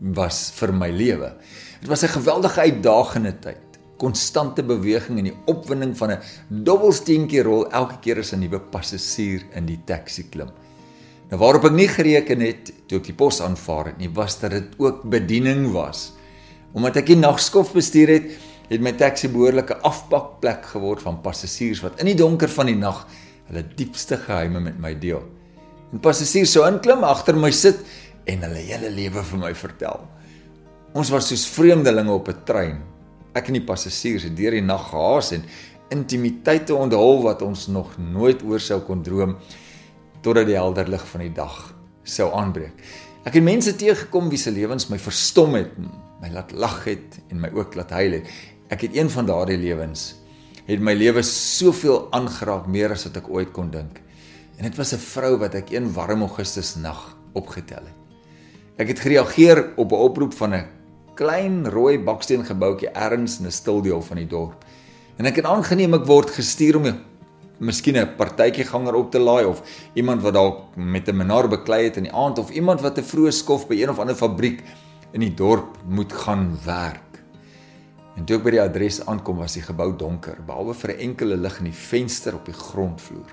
was 0.00 0.50
vir 0.50 0.72
my 0.72 0.90
lewe. 0.90 1.32
Dit 1.80 1.88
was 1.88 2.02
'n 2.02 2.08
geweldige 2.08 2.60
uitdagende 2.60 3.38
tyd. 3.38 3.64
Konstante 3.96 4.62
beweging 4.62 5.18
en 5.18 5.24
die 5.24 5.36
opwinding 5.46 5.96
van 5.96 6.10
'n 6.10 6.20
dobbelsteentjie 6.48 7.42
rol 7.42 7.70
elke 7.70 7.98
keer 8.00 8.18
as 8.18 8.32
'n 8.32 8.40
nuwe 8.40 8.60
passasier 8.60 9.42
in 9.54 9.66
die 9.66 9.80
taxi 9.84 10.28
klim. 10.28 10.50
Nou 11.28 11.38
waarop 11.42 11.66
ek 11.68 11.74
nie 11.76 11.88
gereken 11.92 12.40
het 12.40 12.70
toe 12.88 13.02
ek 13.02 13.10
die 13.10 13.16
pos 13.16 13.42
aanvaar 13.44 13.90
het 13.90 13.98
nie, 14.00 14.08
was 14.16 14.38
dat 14.40 14.54
dit 14.54 14.76
ook 14.80 15.02
bediening 15.12 15.66
was. 15.74 16.14
Omdat 16.72 17.02
ek 17.02 17.10
die 17.10 17.18
nagskof 17.20 17.74
bestuur 17.76 18.12
het, 18.14 18.30
het 18.68 18.84
my 18.84 18.94
taxi 18.96 19.28
behoorlike 19.32 19.76
afpakplek 19.84 20.64
geword 20.72 21.04
van 21.04 21.20
passasiers 21.24 21.82
wat 21.84 22.00
in 22.00 22.10
die 22.10 22.16
donker 22.16 22.48
van 22.52 22.68
die 22.68 22.76
nag 22.76 23.04
hulle 23.48 23.64
diepste 23.76 24.16
geheime 24.20 24.60
met 24.64 24.80
my 24.80 24.94
deel. 25.00 25.22
En 25.92 26.00
passasiers 26.04 26.52
sou 26.52 26.64
inklim 26.68 27.04
agter 27.04 27.36
my 27.36 27.52
sit 27.52 27.80
en 28.28 28.44
hulle 28.44 28.64
hele 28.64 28.92
lewe 28.92 29.24
vir 29.24 29.40
my 29.40 29.54
vertel. 29.56 30.04
Ons 30.96 31.12
was 31.12 31.28
soos 31.28 31.46
vreemdelinge 31.52 32.12
op 32.12 32.28
'n 32.28 32.44
trein. 32.44 32.82
Ek 33.34 33.48
en 33.48 33.60
die 33.60 33.64
passasiers 33.64 34.24
het 34.24 34.36
deur 34.36 34.52
die 34.52 34.64
nag 34.64 34.90
gehaas 34.90 35.32
en 35.32 35.44
intimiteite 35.90 36.74
onthul 36.74 37.22
wat 37.22 37.42
ons 37.42 37.68
nog 37.68 37.96
nooit 37.98 38.42
oor 38.42 38.60
sou 38.60 38.80
kon 38.80 39.02
droom 39.02 39.36
totdat 40.28 40.48
die 40.50 40.58
helder 40.58 40.88
lig 40.90 41.04
van 41.08 41.24
die 41.24 41.32
dag 41.32 41.56
sou 42.08 42.28
aanbreek. 42.36 42.76
Ek 43.24 43.36
het 43.36 43.44
mense 43.44 43.72
teëgekom 43.76 44.28
wie 44.32 44.40
se 44.40 44.52
lewens 44.52 44.88
my 44.92 44.98
verstom 45.00 45.56
het, 45.56 45.72
my 46.20 46.30
laat 46.32 46.52
lag 46.52 46.82
het 46.88 47.18
en 47.28 47.40
my 47.40 47.50
ook 47.56 47.76
laat 47.78 47.92
huil 47.96 48.20
het. 48.20 48.32
Ek 48.72 48.84
het 48.84 48.96
een 48.96 49.10
van 49.12 49.28
daardie 49.28 49.58
lewens 49.60 50.14
het 50.68 50.82
my 50.84 50.92
lewe 50.92 51.22
soveel 51.24 52.10
aangeraak 52.12 52.66
meer 52.68 52.92
as 52.92 53.06
wat 53.06 53.22
ek 53.22 53.28
ooit 53.32 53.54
kon 53.56 53.70
dink. 53.72 54.02
En 54.58 54.66
dit 54.68 54.76
was 54.76 54.92
'n 54.92 55.00
vrou 55.00 55.38
wat 55.40 55.54
ek 55.54 55.70
een 55.72 55.92
warm 55.92 56.20
Augustus 56.20 56.76
nag 56.76 57.16
opgetel 57.32 57.88
het. 57.88 57.96
Ek 58.76 58.88
het 58.88 59.00
gereageer 59.00 59.72
op 59.76 59.92
'n 59.92 59.94
oproep 59.94 60.34
van 60.34 60.54
'n 60.54 60.66
klein 61.14 61.68
rooi 61.68 61.98
baksteen 61.98 62.44
gebouetjie 62.44 62.90
ergens 62.92 63.38
in 63.38 63.46
'n 63.46 63.50
stil 63.50 63.80
deel 63.80 64.02
van 64.02 64.16
die 64.16 64.26
dorp. 64.26 64.64
En 65.16 65.24
ek 65.24 65.36
het 65.36 65.44
aangeneem 65.44 65.94
ek 65.94 66.06
word 66.06 66.30
gestuur 66.30 66.76
om 66.76 66.84
miskien 67.58 67.96
'n 67.96 68.16
partytjie 68.16 68.64
ganger 68.64 68.94
op 68.94 69.10
te 69.10 69.18
laai 69.18 69.44
of 69.44 69.62
iemand 69.94 70.22
wat 70.22 70.34
dalk 70.34 70.76
met 70.76 71.08
'n 71.08 71.16
menaar 71.16 71.48
beklei 71.48 71.84
het 71.84 71.96
in 71.96 72.04
die 72.04 72.12
aand 72.12 72.38
of 72.38 72.50
iemand 72.50 72.80
wat 72.80 72.98
'n 72.98 73.02
vroeë 73.02 73.32
skof 73.32 73.68
by 73.68 73.82
een 73.82 73.90
of 73.90 73.98
ander 73.98 74.14
fabriek 74.14 74.62
in 75.12 75.20
die 75.20 75.34
dorp 75.34 75.76
moet 75.86 76.12
gaan 76.12 76.58
werk. 76.64 77.22
En 78.16 78.24
toe 78.24 78.36
ek 78.36 78.42
by 78.42 78.50
die 78.50 78.62
adres 78.62 79.06
aankom, 79.06 79.36
was 79.36 79.54
die 79.54 79.62
gebou 79.62 79.92
donker, 79.96 80.38
behalwe 80.46 80.74
vir 80.74 80.90
'n 80.90 80.98
enkele 80.98 81.36
lig 81.36 81.58
in 81.58 81.64
die 81.64 81.80
venster 81.88 82.34
op 82.34 82.44
die 82.44 82.54
grondvloer. 82.54 83.32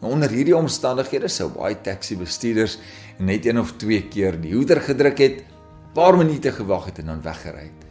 Nou 0.00 0.12
onder 0.12 0.30
hierdie 0.30 0.56
omstandighede 0.56 1.28
sou 1.28 1.50
baie 1.50 1.76
taxi 1.80 2.16
bestuurders 2.16 2.78
net 3.18 3.46
een 3.46 3.58
of 3.58 3.72
twee 3.76 4.02
keer 4.08 4.40
die 4.40 4.54
hoeder 4.54 4.80
gedruk 4.80 5.18
het, 5.18 5.44
paar 5.94 6.16
minute 6.16 6.52
gewag 6.52 6.84
het 6.84 6.98
en 6.98 7.06
dan 7.06 7.22
weggery 7.22 7.66
het. 7.68 7.86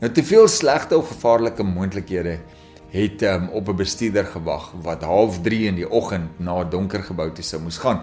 Nou 0.00 0.12
te 0.12 0.22
veel 0.24 0.48
slegte 0.48 0.96
of 0.96 1.08
gevaarlike 1.08 1.62
moontlikhede 1.62 2.38
het 2.90 3.22
um, 3.22 3.48
op 3.48 3.68
'n 3.68 3.76
bestuurder 3.76 4.26
gewag 4.26 4.74
wat 4.82 5.02
half 5.02 5.40
3 5.40 5.66
in 5.66 5.74
die 5.74 5.90
oggend 5.90 6.38
na 6.38 6.60
'n 6.60 6.70
donker 6.70 7.02
gebou 7.02 7.32
toe 7.32 7.44
sou 7.44 7.62
moes 7.62 7.78
gaan. 7.78 8.02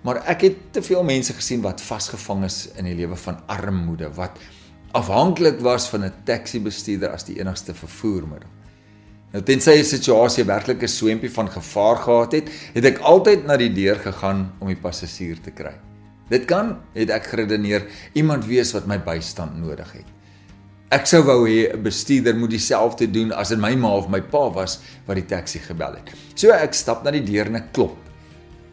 Maar 0.00 0.24
ek 0.26 0.40
het 0.40 0.56
te 0.70 0.82
veel 0.82 1.02
mense 1.04 1.32
gesien 1.32 1.60
wat 1.60 1.80
vasgevang 1.80 2.44
is 2.44 2.68
in 2.76 2.84
die 2.84 2.94
lewe 2.94 3.16
van 3.16 3.40
armoede, 3.46 4.10
wat 4.14 4.38
afhanklik 4.92 5.60
was 5.60 5.88
van 5.88 6.04
'n 6.04 6.12
taxi 6.24 6.60
bestuurder 6.60 7.10
as 7.10 7.24
die 7.24 7.38
enigste 7.40 7.74
vervoermiddel. 7.74 8.48
Nou 9.32 9.42
tensy 9.44 9.70
'n 9.70 9.84
situasie 9.84 10.44
werklik 10.44 10.82
'n 10.82 10.88
swempie 10.88 11.30
van 11.30 11.50
gevaar 11.50 11.96
gehad 11.96 12.32
het, 12.32 12.50
het 12.74 12.84
ek 12.84 12.98
altyd 12.98 13.46
na 13.46 13.56
die 13.56 13.72
deur 13.72 13.96
gegaan 13.96 14.52
om 14.58 14.66
die 14.66 14.76
passasier 14.76 15.40
te 15.40 15.50
kry. 15.50 15.74
Dit 16.28 16.44
kan, 16.44 16.78
het 16.92 17.10
ek 17.10 17.26
geredeneer, 17.26 17.86
iemand 18.12 18.44
wees 18.44 18.72
wat 18.72 18.86
my 18.86 18.98
bystand 18.98 19.58
nodig 19.58 19.92
het. 19.92 20.15
Ek 20.86 21.08
sou 21.10 21.18
wou 21.26 21.48
hê 21.50 21.66
'n 21.74 21.82
bestuurder 21.82 22.36
moet 22.36 22.50
dieselfde 22.50 23.10
doen 23.10 23.32
as 23.32 23.50
in 23.50 23.60
my 23.60 23.74
ma 23.74 23.88
of 23.96 24.08
my 24.08 24.20
pa 24.20 24.50
was 24.54 24.78
wat 25.06 25.16
die 25.16 25.26
taxi 25.26 25.58
gebel 25.58 25.96
het. 25.98 26.14
So 26.36 26.50
ek 26.50 26.74
stap 26.74 27.02
na 27.02 27.10
die 27.10 27.24
deur 27.24 27.46
en 27.46 27.56
ek 27.56 27.72
klop. 27.72 27.96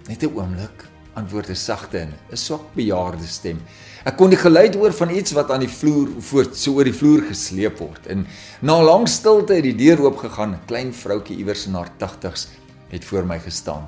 Net 0.07 0.21
'n 0.21 0.29
oomblik, 0.29 0.85
antwoord 1.15 1.49
'n 1.49 1.55
sagte 1.55 1.97
en 1.97 2.13
'n 2.31 2.37
swak 2.37 2.75
bejaarde 2.75 3.25
stem. 3.25 3.59
Ek 4.05 4.15
kon 4.15 4.29
die 4.29 4.37
geluid 4.37 4.75
hoor 4.75 4.93
van 4.93 5.09
iets 5.09 5.31
wat 5.31 5.49
aan 5.49 5.61
die 5.61 5.67
vloer 5.67 6.09
voort 6.19 6.55
so 6.55 6.73
oor 6.73 6.83
die 6.83 6.93
vloer 6.93 7.21
gesleep 7.21 7.79
word. 7.79 8.05
En 8.07 8.27
na 8.61 8.77
'n 8.77 8.85
lang 8.85 9.07
stilte 9.07 9.55
het 9.55 9.63
die 9.63 9.75
deur 9.75 10.03
oop 10.03 10.17
gegaan. 10.17 10.53
'n 10.53 10.65
Klein 10.67 10.93
vroutjie 10.93 11.37
iewers 11.37 11.65
in 11.65 11.73
haar 11.73 11.89
80's 11.97 12.47
het 12.89 13.05
voor 13.05 13.25
my 13.25 13.39
gestaan. 13.39 13.87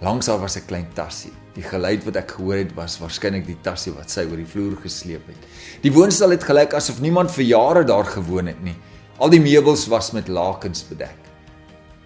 Langs 0.00 0.26
haar 0.26 0.40
was 0.40 0.56
'n 0.56 0.66
klein 0.66 0.88
tassie. 0.94 1.41
Die 1.52 1.64
geluid 1.64 2.04
wat 2.06 2.16
ek 2.16 2.30
gehoor 2.38 2.62
het 2.62 2.70
was 2.76 2.96
waarskynlik 3.00 3.44
die 3.44 3.58
tassie 3.64 3.92
wat 3.92 4.12
sy 4.12 4.24
oor 4.24 4.40
die 4.40 4.48
vloer 4.48 4.78
gesleep 4.80 5.26
het. 5.28 5.48
Die 5.84 5.92
woonstel 5.92 6.32
het 6.32 6.46
gelyk 6.48 6.72
asof 6.78 7.02
niemand 7.04 7.32
vir 7.34 7.44
jare 7.44 7.82
daar 7.84 8.08
gewoon 8.08 8.48
het 8.48 8.62
nie. 8.64 8.76
Al 9.20 9.32
die 9.32 9.42
meubels 9.42 9.84
was 9.92 10.12
met 10.16 10.32
lakens 10.32 10.86
bedek. 10.88 11.18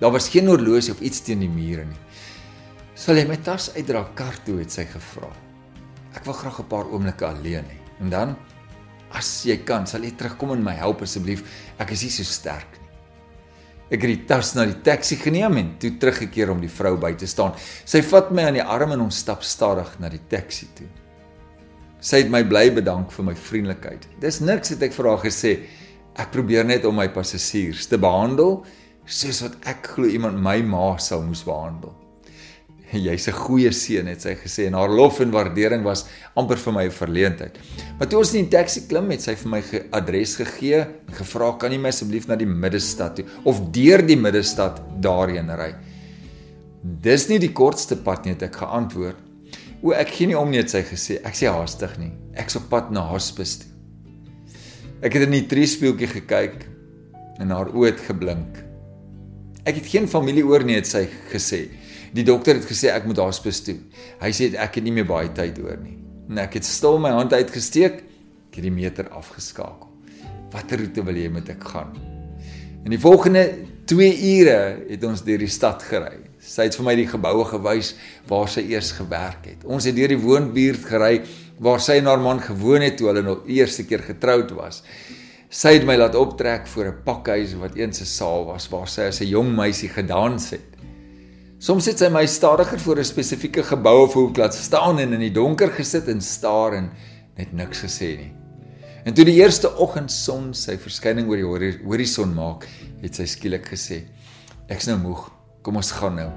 Daar 0.00 0.12
was 0.12 0.28
geen 0.28 0.50
horlosie 0.50 0.92
of 0.92 1.00
iets 1.00 1.22
teen 1.24 1.40
die 1.40 1.48
mure 1.48 1.84
nie. 1.84 2.02
"Sal 2.94 3.16
jy 3.16 3.24
my 3.28 3.36
tas 3.36 3.70
uitdra 3.76 4.02
kar 4.14 4.34
toe?" 4.44 4.58
het 4.58 4.72
sy 4.72 4.84
gevra. 4.84 5.30
Ek 6.14 6.24
wil 6.24 6.34
graag 6.34 6.58
'n 6.60 6.68
paar 6.68 6.90
oomblikke 6.90 7.26
alleen 7.26 7.64
hê. 7.64 7.78
En 8.00 8.10
dan 8.10 8.36
as 9.10 9.44
jy 9.44 9.56
kan, 9.64 9.86
sal 9.86 10.02
jy 10.02 10.10
terugkom 10.10 10.52
en 10.52 10.62
my 10.62 10.74
help 10.74 11.02
asseblief. 11.02 11.42
Ek 11.78 11.90
is 11.90 12.02
nie 12.02 12.10
so 12.10 12.22
sterk 12.22 12.66
nie. 12.80 12.85
Ek 13.86 14.02
het 14.02 14.10
die 14.10 14.24
tas 14.26 14.54
na 14.56 14.64
die 14.66 14.80
taxi 14.86 15.18
geneem 15.20 15.58
en 15.60 15.74
toe 15.82 15.92
teruggekeer 16.00 16.50
om 16.50 16.62
die 16.62 16.70
vrou 16.72 16.96
by 16.98 17.12
te 17.18 17.28
staan. 17.30 17.54
Sy 17.86 18.02
vat 18.06 18.32
my 18.34 18.48
aan 18.48 18.58
die 18.58 18.64
arm 18.64 18.96
en 18.96 19.04
ons 19.06 19.20
stap 19.22 19.44
stadig 19.46 19.92
na 20.02 20.10
die 20.10 20.22
taxi 20.30 20.66
toe. 20.78 20.88
Sy 22.02 22.24
het 22.24 22.32
my 22.32 22.42
bly 22.46 22.68
bedank 22.74 23.12
vir 23.14 23.28
my 23.30 23.34
vriendelikheid. 23.38 24.08
Dis 24.22 24.40
niks 24.42 24.74
het 24.74 24.82
ek 24.86 24.94
vir 24.96 25.10
haar 25.10 25.22
gesê. 25.22 25.52
Ek 26.18 26.32
probeer 26.34 26.66
net 26.66 26.86
om 26.88 26.98
my 26.98 27.06
passasiers 27.14 27.86
te 27.90 27.98
behandel 28.00 28.60
soos 29.06 29.44
wat 29.44 29.60
ek 29.70 29.94
glo 29.94 30.10
iemand 30.10 30.42
my 30.42 30.58
ma 30.66 30.96
sou 30.98 31.20
moes 31.22 31.44
behandel 31.46 31.94
jy's 33.06 33.26
'n 33.28 33.34
goeie 33.34 33.72
seun 33.72 34.06
het 34.06 34.22
sy 34.22 34.34
gesê 34.38 34.66
en 34.68 34.74
haar 34.78 34.92
lof 34.92 35.20
en 35.20 35.32
waardering 35.34 35.82
was 35.82 36.06
amper 36.36 36.56
vir 36.56 36.72
my 36.72 36.84
'n 36.86 36.90
verleentheid. 36.90 37.58
Maar 37.98 38.08
toe 38.08 38.18
ons 38.18 38.34
in 38.34 38.44
die 38.44 38.56
taxi 38.56 38.86
klim 38.86 39.10
het 39.10 39.22
sy 39.22 39.34
vir 39.34 39.50
my 39.50 39.60
'n 39.60 39.88
adres 39.92 40.36
gegee 40.36 40.80
en 40.80 41.14
gevra 41.14 41.52
kan 41.58 41.72
jy 41.72 41.78
my 41.78 41.88
asseblief 41.88 42.28
na 42.28 42.36
die 42.36 42.46
middestad 42.46 43.16
toe 43.16 43.24
of 43.44 43.60
deur 43.72 44.02
die 44.02 44.16
middestad 44.16 44.80
daarheen 45.00 45.50
ry. 45.50 45.74
Dis 46.82 47.28
nie 47.28 47.38
die 47.38 47.52
kortste 47.52 47.96
pad 47.96 48.24
nie 48.24 48.34
het 48.34 48.42
ek 48.42 48.56
geantwoord. 48.56 49.16
O 49.82 49.90
ek 49.90 50.08
gee 50.08 50.26
nie 50.26 50.38
om 50.38 50.50
nie 50.50 50.58
het 50.58 50.70
sy 50.70 50.82
gesê. 50.82 51.18
Ek 51.24 51.34
sê 51.34 51.50
haastig 51.50 51.98
nie. 51.98 52.12
Ek's 52.34 52.56
op 52.56 52.68
pad 52.68 52.90
na 52.90 53.00
hospice 53.00 53.58
toe. 53.58 53.70
Ek 55.02 55.12
het 55.12 55.26
in 55.26 55.32
die 55.32 55.46
triespieeltjie 55.46 56.08
gekyk 56.08 56.66
en 57.38 57.50
haar 57.50 57.68
oë 57.74 57.90
het 57.90 58.00
geblink. 58.00 58.62
Ek 59.66 59.74
het 59.74 59.86
geen 59.86 60.06
familie 60.08 60.44
oor 60.46 60.64
nie 60.64 60.76
het 60.78 60.86
sy 60.86 61.08
gesê. 61.32 61.68
Die 62.16 62.24
dokter 62.24 62.56
het 62.56 62.64
gesê 62.64 62.88
ek 62.94 63.04
moet 63.08 63.18
hospis 63.20 63.60
toe. 63.66 63.76
Hy 64.22 64.30
sê 64.32 64.48
ek 64.56 64.78
het 64.78 64.84
nie 64.86 64.94
meer 64.96 65.08
baie 65.08 65.28
tyd 65.36 65.58
oor 65.60 65.76
nie. 65.76 65.98
En 66.30 66.40
ek 66.46 66.56
het 66.58 66.66
stil 66.66 66.96
my 67.02 67.12
hand 67.12 67.34
uitgesteek, 67.36 67.98
ek 68.48 68.56
het 68.56 68.64
die 68.64 68.72
meter 68.72 69.10
afgeskakel. 69.12 69.90
Watter 70.54 70.80
roete 70.80 71.04
wil 71.04 71.18
jy 71.18 71.28
met 71.34 71.50
ek 71.52 71.66
gaan? 71.74 71.92
In 72.86 72.94
die 72.94 73.02
volgende 73.02 73.42
2 73.90 74.14
ure 74.38 74.56
het 74.88 75.04
ons 75.04 75.24
deur 75.26 75.42
die 75.42 75.50
stad 75.50 75.84
gery. 75.84 76.22
Sy 76.40 76.68
het 76.68 76.78
vir 76.78 76.86
my 76.86 76.94
die 76.96 77.08
geboue 77.10 77.44
gewys 77.50 77.92
waar 78.30 78.48
sy 78.48 78.64
eers 78.70 78.92
gewerk 78.96 79.50
het. 79.50 79.66
Ons 79.66 79.88
het 79.90 79.96
deur 79.98 80.14
die 80.14 80.22
woonbuurt 80.22 80.86
gery 80.88 81.20
waar 81.62 81.82
sy 81.82 81.98
en 82.00 82.08
haar 82.08 82.22
man 82.22 82.40
gewoon 82.40 82.86
het 82.86 82.96
toe 82.96 83.10
hulle 83.10 83.24
nog 83.26 83.44
eerste 83.50 83.84
keer 83.84 84.04
getroud 84.06 84.54
was. 84.56 84.80
Sy 85.50 85.76
het 85.76 85.86
my 85.86 85.98
laat 85.98 86.16
optrek 86.18 86.66
voor 86.66 86.86
'n 86.86 87.02
pakhuis 87.04 87.54
wat 87.60 87.76
eens 87.76 88.00
'n 88.00 88.06
saal 88.06 88.46
was 88.46 88.68
waar 88.70 88.88
sy 88.88 89.10
as 89.10 89.20
'n 89.20 89.28
jong 89.28 89.54
meisie 89.56 89.88
gedans 89.88 90.50
het. 90.50 90.75
Soms 91.66 91.88
het 91.90 91.98
sy 91.98 92.06
my 92.14 92.22
stadiger 92.30 92.78
voor 92.78 93.00
'n 93.00 93.04
spesifieke 93.04 93.62
gebou 93.66 94.04
of 94.04 94.12
hoek 94.14 94.36
laat 94.36 94.54
staan 94.54 95.00
en 95.00 95.12
in 95.12 95.20
die 95.20 95.32
donker 95.32 95.70
gesit 95.70 96.06
en 96.08 96.20
staar 96.20 96.72
en 96.74 96.90
net 97.36 97.52
niks 97.52 97.80
gesê 97.82 98.16
nie. 98.16 98.32
En 99.04 99.14
toe 99.14 99.24
die 99.24 99.42
eerste 99.42 99.76
oggendson 99.76 100.54
sy 100.54 100.76
verskyning 100.78 101.26
oor 101.28 101.58
die 101.58 101.78
horison 101.84 102.34
maak, 102.34 102.68
het 103.02 103.14
sy 103.14 103.26
skielik 103.26 103.66
gesê: 103.66 104.04
"Ek's 104.68 104.86
nou 104.86 104.96
moeg. 104.96 105.30
Kom 105.62 105.76
ons 105.76 105.90
gaan 105.90 106.14
nou." 106.14 106.30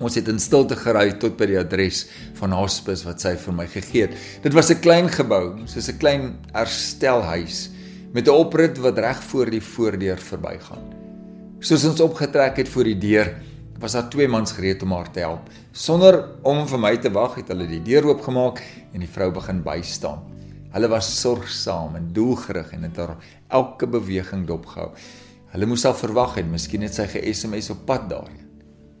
Ons 0.00 0.14
het 0.14 0.28
in 0.28 0.38
stilte 0.38 0.76
gery 0.76 1.12
tot 1.12 1.36
by 1.36 1.46
die 1.46 1.58
adres 1.58 2.08
van 2.34 2.50
hospice 2.50 3.04
wat 3.04 3.20
sy 3.20 3.36
vir 3.36 3.54
my 3.54 3.66
gegee 3.66 4.02
het. 4.02 4.16
Dit 4.42 4.52
was 4.52 4.70
'n 4.70 4.80
klein 4.80 5.08
gebou, 5.08 5.58
soos 5.66 5.88
'n 5.88 5.98
klein 5.98 6.38
herstelhuis 6.52 7.70
met 8.12 8.26
'n 8.26 8.30
oprit 8.30 8.78
wat 8.78 8.98
reg 8.98 9.22
voor 9.22 9.50
die 9.50 9.62
voordeur 9.62 10.18
verbygaan. 10.18 10.82
Soos 11.60 11.84
ons 11.84 12.00
opgetrek 12.00 12.56
het 12.56 12.68
voor 12.68 12.84
die 12.84 12.98
deur, 12.98 13.34
was 13.78 13.94
daar 13.94 14.08
twee 14.10 14.28
mans 14.28 14.52
gereed 14.52 14.82
om 14.82 14.92
haar 14.92 15.10
te 15.10 15.22
help. 15.22 15.50
Sonder 15.72 16.18
om 16.42 16.64
vir 16.66 16.80
my 16.82 16.96
te 16.98 17.10
wag, 17.14 17.36
het 17.38 17.52
hulle 17.52 17.68
die 17.70 17.82
deur 17.82 18.10
oopgemaak 18.10 18.62
en 18.92 19.04
die 19.04 19.10
vrou 19.10 19.30
begin 19.34 19.62
bystaan. 19.62 20.24
Hulle 20.74 20.90
was 20.90 21.08
sorgsaam 21.20 21.96
en 21.96 22.10
doelgerig 22.12 22.72
en 22.76 22.84
het 22.88 22.98
haar 23.00 23.14
elke 23.48 23.86
beweging 23.88 24.44
dopgehou. 24.48 24.90
Hulle 25.54 25.68
moes 25.70 25.86
al 25.88 25.96
verwag 25.96 26.36
het, 26.40 26.48
miskien 26.50 26.84
het 26.84 26.96
sy 26.96 27.06
ge-SMS 27.08 27.70
op 27.72 27.86
pad 27.88 28.08
daarheen. 28.10 28.48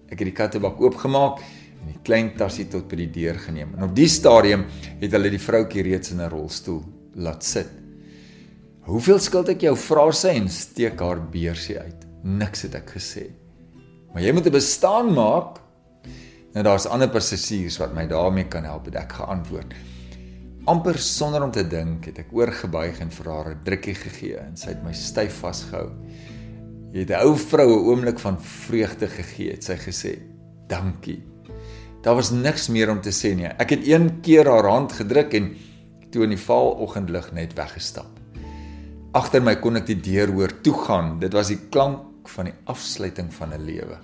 Ek 0.08 0.22
het 0.22 0.30
die 0.30 0.36
kattebak 0.36 0.78
oopgemaak 0.80 1.42
en 1.42 1.90
die 1.90 1.98
klein 2.06 2.30
tasie 2.38 2.68
tot 2.70 2.86
by 2.88 3.02
die 3.02 3.10
deur 3.18 3.36
geneem. 3.42 3.74
En 3.76 3.90
op 3.90 3.92
die 3.96 4.08
stadium 4.08 4.64
het 5.02 5.12
hulle 5.12 5.34
die 5.34 5.42
vroutjie 5.42 5.84
reeds 5.84 6.14
in 6.14 6.22
'n 6.22 6.30
rolstoel 6.30 6.82
laat 7.14 7.44
sit. 7.44 7.68
"Hoeveel 8.86 9.18
skuld 9.18 9.48
ek 9.48 9.60
jou?" 9.60 9.76
vra 9.76 10.10
sy 10.12 10.28
en 10.28 10.48
steek 10.48 11.00
haar 11.00 11.20
beursie 11.20 11.78
uit. 11.78 12.06
Niks 12.22 12.62
het 12.62 12.74
ek 12.74 12.90
gesê. 12.96 13.26
Maar 14.12 14.22
jy 14.22 14.32
moet 14.32 14.46
'n 14.46 14.52
bestaan 14.52 15.12
maak. 15.14 15.60
Nou 16.52 16.64
daar's 16.64 16.86
ander 16.86 17.08
passasiers 17.08 17.78
wat 17.78 17.94
my 17.94 18.06
daarmee 18.06 18.48
kan 18.48 18.64
help, 18.64 18.84
het 18.84 18.94
ek 18.94 19.12
geantwoord. 19.12 19.74
amper 20.68 20.98
sonder 21.00 21.42
om 21.42 21.52
te 21.52 21.64
dink, 21.64 22.04
het 22.10 22.18
ek 22.18 22.32
oorgebuig 22.36 23.00
en 23.00 23.10
vir 23.10 23.30
haar 23.32 23.50
'n 23.54 23.60
drukkie 23.64 23.94
gegee 23.94 24.36
en 24.36 24.56
sy 24.56 24.68
het 24.74 24.82
my 24.84 24.92
styf 24.92 25.40
vasgehou. 25.40 25.88
Jy 26.92 27.00
het 27.00 27.10
'n 27.10 27.24
ou 27.24 27.36
vrou 27.36 27.68
'n 27.68 27.86
oomblik 27.88 28.18
van 28.18 28.36
vreugde 28.40 29.08
gegee, 29.08 29.52
het 29.52 29.64
sy 29.64 29.76
gesê. 29.76 30.18
"Dankie." 30.68 31.22
Daar 32.02 32.14
was 32.14 32.30
niks 32.30 32.68
meer 32.68 32.90
om 32.90 33.00
te 33.00 33.10
sê 33.10 33.34
nie. 33.34 33.46
Ek 33.46 33.70
het 33.70 33.86
een 33.86 34.20
keer 34.20 34.46
haar 34.46 34.68
hand 34.68 34.92
gedruk 34.92 35.34
en 35.34 35.56
toe 36.10 36.22
in 36.22 36.30
die 36.30 36.38
vaaloggendlig 36.38 37.32
net 37.32 37.54
weggestap. 37.54 38.20
Agter 39.12 39.42
my 39.42 39.56
kon 39.56 39.76
ek 39.76 39.86
die 39.86 40.00
deur 40.00 40.28
hoor 40.32 40.60
toegaan. 40.60 41.18
Dit 41.18 41.32
was 41.32 41.48
die 41.48 41.68
klank 41.70 42.07
van 42.28 42.44
die 42.44 42.54
afsluiting 42.64 43.32
van 43.34 43.52
'n 43.54 43.64
lewe. 43.64 43.98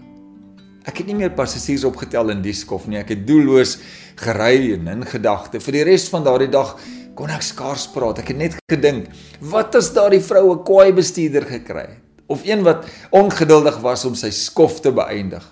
Ek 0.84 0.98
het 1.00 1.06
nie 1.06 1.16
meer 1.16 1.30
passasiers 1.30 1.84
opgetel 1.84 2.28
in 2.30 2.42
die 2.42 2.52
skof 2.52 2.86
nie. 2.86 2.98
Ek 2.98 3.08
het 3.08 3.26
doelloos 3.26 3.78
gery 4.20 4.74
en 4.74 4.88
in 4.88 5.06
gedagte. 5.08 5.60
Vir 5.60 5.72
die 5.72 5.84
res 5.88 6.08
van 6.12 6.24
daardie 6.26 6.50
dag 6.52 6.76
kon 7.16 7.30
ek 7.30 7.42
skaars 7.42 7.86
praat. 7.94 8.20
Ek 8.20 8.28
het 8.34 8.36
net 8.36 8.56
gedink, 8.70 9.08
wat 9.40 9.74
as 9.78 9.92
daardie 9.94 10.20
vrou 10.20 10.52
'n 10.52 10.64
kwaai 10.64 10.92
bestuurder 10.92 11.46
gekry 11.46 11.86
het 11.88 12.02
of 12.26 12.44
een 12.44 12.62
wat 12.64 12.86
ongeduldig 13.10 13.78
was 13.80 14.04
om 14.04 14.14
sy 14.14 14.30
skof 14.30 14.80
te 14.80 14.92
beëindig? 14.92 15.44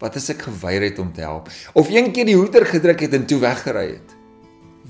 Wat 0.00 0.16
as 0.16 0.30
ek 0.30 0.42
geweier 0.42 0.82
het 0.82 0.98
om 0.98 1.12
te 1.12 1.20
help 1.20 1.48
of 1.74 1.88
een 1.90 2.12
keer 2.12 2.26
die 2.26 2.36
hoeter 2.36 2.66
gedruk 2.66 3.00
het 3.00 3.14
en 3.14 3.26
toe 3.26 3.38
weggery 3.38 3.86
het? 3.96 4.16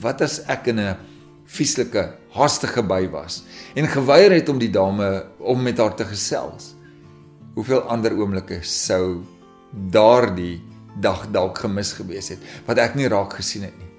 Wat 0.00 0.21
as 0.23 0.40
ek 0.47 0.67
in 0.67 0.79
'n 0.79 0.97
vieslike, 1.47 2.14
haastige 2.31 2.83
by 2.83 3.09
was 3.11 3.43
en 3.75 3.87
geweier 3.87 4.33
het 4.33 4.49
om 4.49 4.59
die 4.59 4.71
dame 4.71 5.26
om 5.38 5.62
met 5.62 5.79
haar 5.79 5.95
te 5.95 6.05
gesels? 6.05 6.79
Hoeveel 7.61 7.83
ander 7.93 8.14
oomblikke 8.17 8.62
sou 8.64 9.21
daardie 9.93 10.62
dag 11.05 11.26
dalk 11.29 11.59
gemis 11.61 11.90
gewees 11.93 12.31
het 12.33 12.47
wat 12.64 12.81
ek 12.81 12.95
nie 12.97 13.11
raak 13.12 13.37
gesien 13.37 13.67
het 13.67 13.75
nie. 13.76 13.90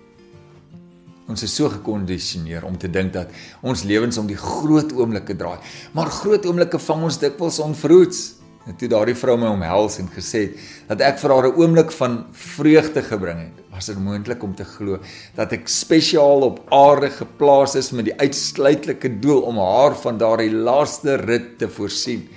Ons 1.29 1.45
is 1.45 1.53
so 1.53 1.69
gekondisioneer 1.69 2.65
om 2.65 2.79
te 2.81 2.89
dink 2.89 3.13
dat 3.13 3.29
ons 3.61 3.85
lewens 3.85 4.17
om 4.17 4.25
die 4.25 4.39
groot 4.39 4.89
oomblikke 4.97 5.37
draai, 5.37 5.61
maar 5.93 6.09
groot 6.09 6.49
oomblikke 6.49 6.81
vang 6.81 7.05
ons 7.11 7.21
dikwels 7.21 7.61
onverhoeds. 7.61 8.23
En 8.65 8.81
toe 8.81 8.89
daardie 8.89 9.17
vrou 9.17 9.37
my 9.37 9.53
omhels 9.53 10.01
en 10.01 10.09
gesê 10.09 10.47
het 10.47 10.57
dat 10.89 11.05
ek 11.05 11.21
vir 11.21 11.31
haar 11.35 11.47
'n 11.53 11.61
oomblik 11.61 11.91
van 12.01 12.25
vreugde 12.33 13.05
gebring 13.05 13.45
het, 13.45 13.65
was 13.69 13.85
dit 13.85 13.97
moontlik 13.97 14.43
om 14.43 14.55
te 14.55 14.65
glo 14.65 14.97
dat 15.35 15.53
ek 15.53 15.67
spesiaal 15.67 16.49
op 16.49 16.65
aarde 16.73 17.09
geplaas 17.09 17.75
is 17.75 17.91
met 17.91 18.05
die 18.05 18.17
uitsluitlike 18.17 19.19
doel 19.19 19.41
om 19.41 19.57
haar 19.57 19.95
van 19.95 20.17
daardie 20.17 20.51
laaste 20.51 21.15
rit 21.15 21.59
te 21.59 21.69
voorsien. 21.69 22.27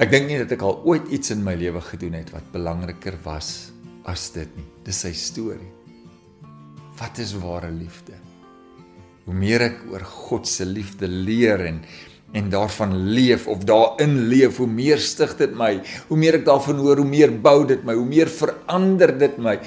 Ek 0.00 0.08
dink 0.08 0.24
nie 0.30 0.38
dat 0.40 0.54
ek 0.54 0.62
al 0.64 0.78
ooit 0.88 1.10
iets 1.12 1.34
in 1.34 1.42
my 1.44 1.52
lewe 1.58 1.82
gedoen 1.84 2.14
het 2.16 2.30
wat 2.32 2.46
belangriker 2.54 3.18
was 3.26 3.72
as 4.08 4.30
dit 4.32 4.48
nie. 4.56 4.64
Dis 4.86 5.02
sy 5.04 5.12
storie. 5.12 5.68
Wat 6.96 7.20
is 7.20 7.34
ware 7.36 7.68
liefde? 7.72 8.16
Hoe 9.26 9.36
meer 9.36 9.66
ek 9.68 9.84
oor 9.92 10.04
God 10.08 10.48
se 10.48 10.64
liefde 10.68 11.10
leer 11.10 11.66
en 11.68 11.84
en 12.32 12.46
daarvan 12.48 12.94
leef 13.12 13.44
of 13.44 13.66
daarin 13.68 14.14
leef, 14.30 14.56
hoe 14.56 14.66
meer 14.66 14.96
stig 14.96 15.34
dit 15.36 15.50
my. 15.52 15.74
Hoe 16.08 16.16
meer 16.16 16.38
ek 16.38 16.46
daarvan 16.46 16.78
hoor, 16.80 17.02
hoe 17.02 17.04
meer 17.04 17.34
bou 17.44 17.58
dit 17.68 17.82
my, 17.84 17.92
hoe 17.92 18.08
meer 18.08 18.30
verander 18.32 19.12
dit 19.20 19.34
my. 19.36 19.58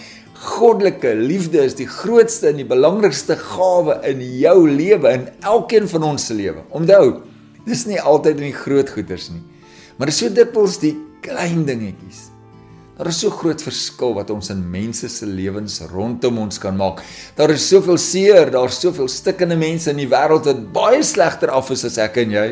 Goddelike 0.47 1.11
liefde 1.19 1.61
is 1.61 1.77
die 1.77 1.85
grootste 1.85 2.49
en 2.49 2.57
die 2.57 2.65
belangrikste 2.65 3.37
gawe 3.37 3.99
in 4.09 4.23
jou 4.41 4.63
lewe, 4.65 5.13
in 5.13 5.27
elkeen 5.45 5.85
van 5.93 6.09
ons 6.09 6.25
se 6.25 6.33
lewe. 6.33 6.65
Onthou, 6.73 7.21
dis 7.69 7.85
nie 7.85 8.01
altyd 8.01 8.41
in 8.41 8.49
die 8.49 8.57
groot 8.65 8.89
goeders 8.97 9.29
nie. 9.29 9.45
Maar 9.95 10.11
dis 10.11 10.23
so 10.23 10.31
dikwels 10.33 10.79
die 10.81 10.95
klein 11.23 11.63
dingetjies. 11.67 12.29
Daar 12.95 13.09
is 13.11 13.17
so 13.19 13.31
groot 13.31 13.59
verskil 13.59 14.13
wat 14.15 14.29
ons 14.31 14.51
in 14.53 14.61
mense 14.71 15.07
se 15.11 15.27
lewens 15.27 15.81
rondom 15.91 16.37
ons 16.45 16.59
kan 16.63 16.77
maak. 16.79 17.01
Daar 17.35 17.51
is 17.51 17.65
soveel 17.67 17.99
seer, 17.99 18.51
daar's 18.53 18.79
soveel 18.79 19.09
stikkende 19.11 19.57
mense 19.59 19.91
in 19.91 19.99
die 19.99 20.11
wêreld 20.11 20.47
wat 20.47 20.61
baie 20.75 21.01
slegter 21.03 21.51
af 21.51 21.73
is 21.75 21.83
as 21.87 21.99
ek 21.99 22.21
en 22.23 22.35
jy. 22.35 22.45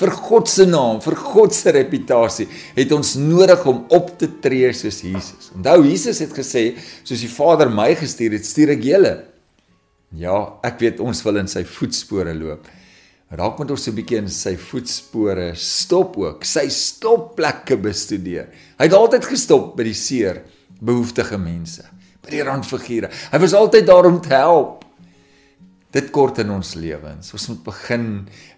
Vir 0.00 0.12
God 0.16 0.48
se 0.48 0.66
naam, 0.68 1.00
vir 1.04 1.16
God 1.20 1.56
se 1.56 1.72
reputasie, 1.76 2.46
het 2.76 2.92
ons 2.96 3.14
nodig 3.20 3.64
om 3.68 3.82
op 3.92 4.12
te 4.20 4.28
tree 4.44 4.68
soos 4.76 5.00
Jesus. 5.04 5.50
Onthou 5.56 5.82
Jesus 5.84 6.20
het 6.24 6.32
gesê, 6.36 6.70
soos 7.04 7.24
die 7.24 7.32
Vader 7.32 7.72
my 7.72 7.90
gestuur 8.00 8.36
het, 8.36 8.48
stuur 8.48 8.76
ek 8.76 8.84
julle. 8.84 9.14
Ja, 10.16 10.36
ek 10.64 10.80
weet 10.80 11.00
ons 11.04 11.24
wil 11.24 11.40
in 11.40 11.48
sy 11.48 11.64
voetspore 11.68 12.36
loop 12.36 12.68
raak 13.30 13.58
met 13.58 13.70
ons 13.70 13.88
'n 13.88 13.94
bietjie 13.94 14.18
in 14.18 14.28
sy 14.28 14.56
voetspore 14.56 15.54
stop 15.54 16.16
ook 16.16 16.44
sy 16.44 16.68
stopplekke 16.68 17.76
bestudeer. 17.76 18.48
Hy 18.78 18.84
het 18.84 18.92
altyd 18.92 19.24
gestop 19.24 19.76
by 19.76 19.84
die 19.84 19.94
seer 19.94 20.42
behoeftige 20.80 21.38
mense 21.38 21.84
by 22.20 22.36
die 22.36 22.44
randfigure. 22.44 23.10
Hy 23.32 23.40
was 23.42 23.56
altyd 23.56 23.88
daar 23.88 24.08
om 24.08 24.20
te 24.22 24.34
help. 24.34 24.84
Dit 25.90 26.12
kort 26.14 26.38
in 26.38 26.52
ons 26.54 26.76
lewens. 26.78 27.32
Ons 27.34 27.48
moet 27.50 27.62
begin 27.66 28.04